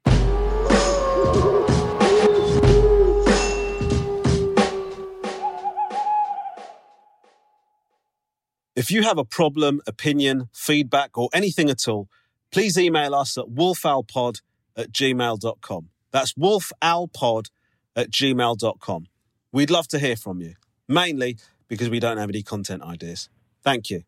[8.75, 12.07] If you have a problem, opinion, feedback, or anything at all
[12.52, 14.41] please email us at wolfowlpod
[14.76, 15.89] at gmail.com.
[16.12, 17.50] That's wolfowlpod
[17.95, 19.08] at gmail.com.
[19.52, 20.56] We'd love to hear from you,
[20.88, 21.38] mainly
[21.68, 23.30] because we don't have any content ideas.
[23.64, 24.04] Thank you.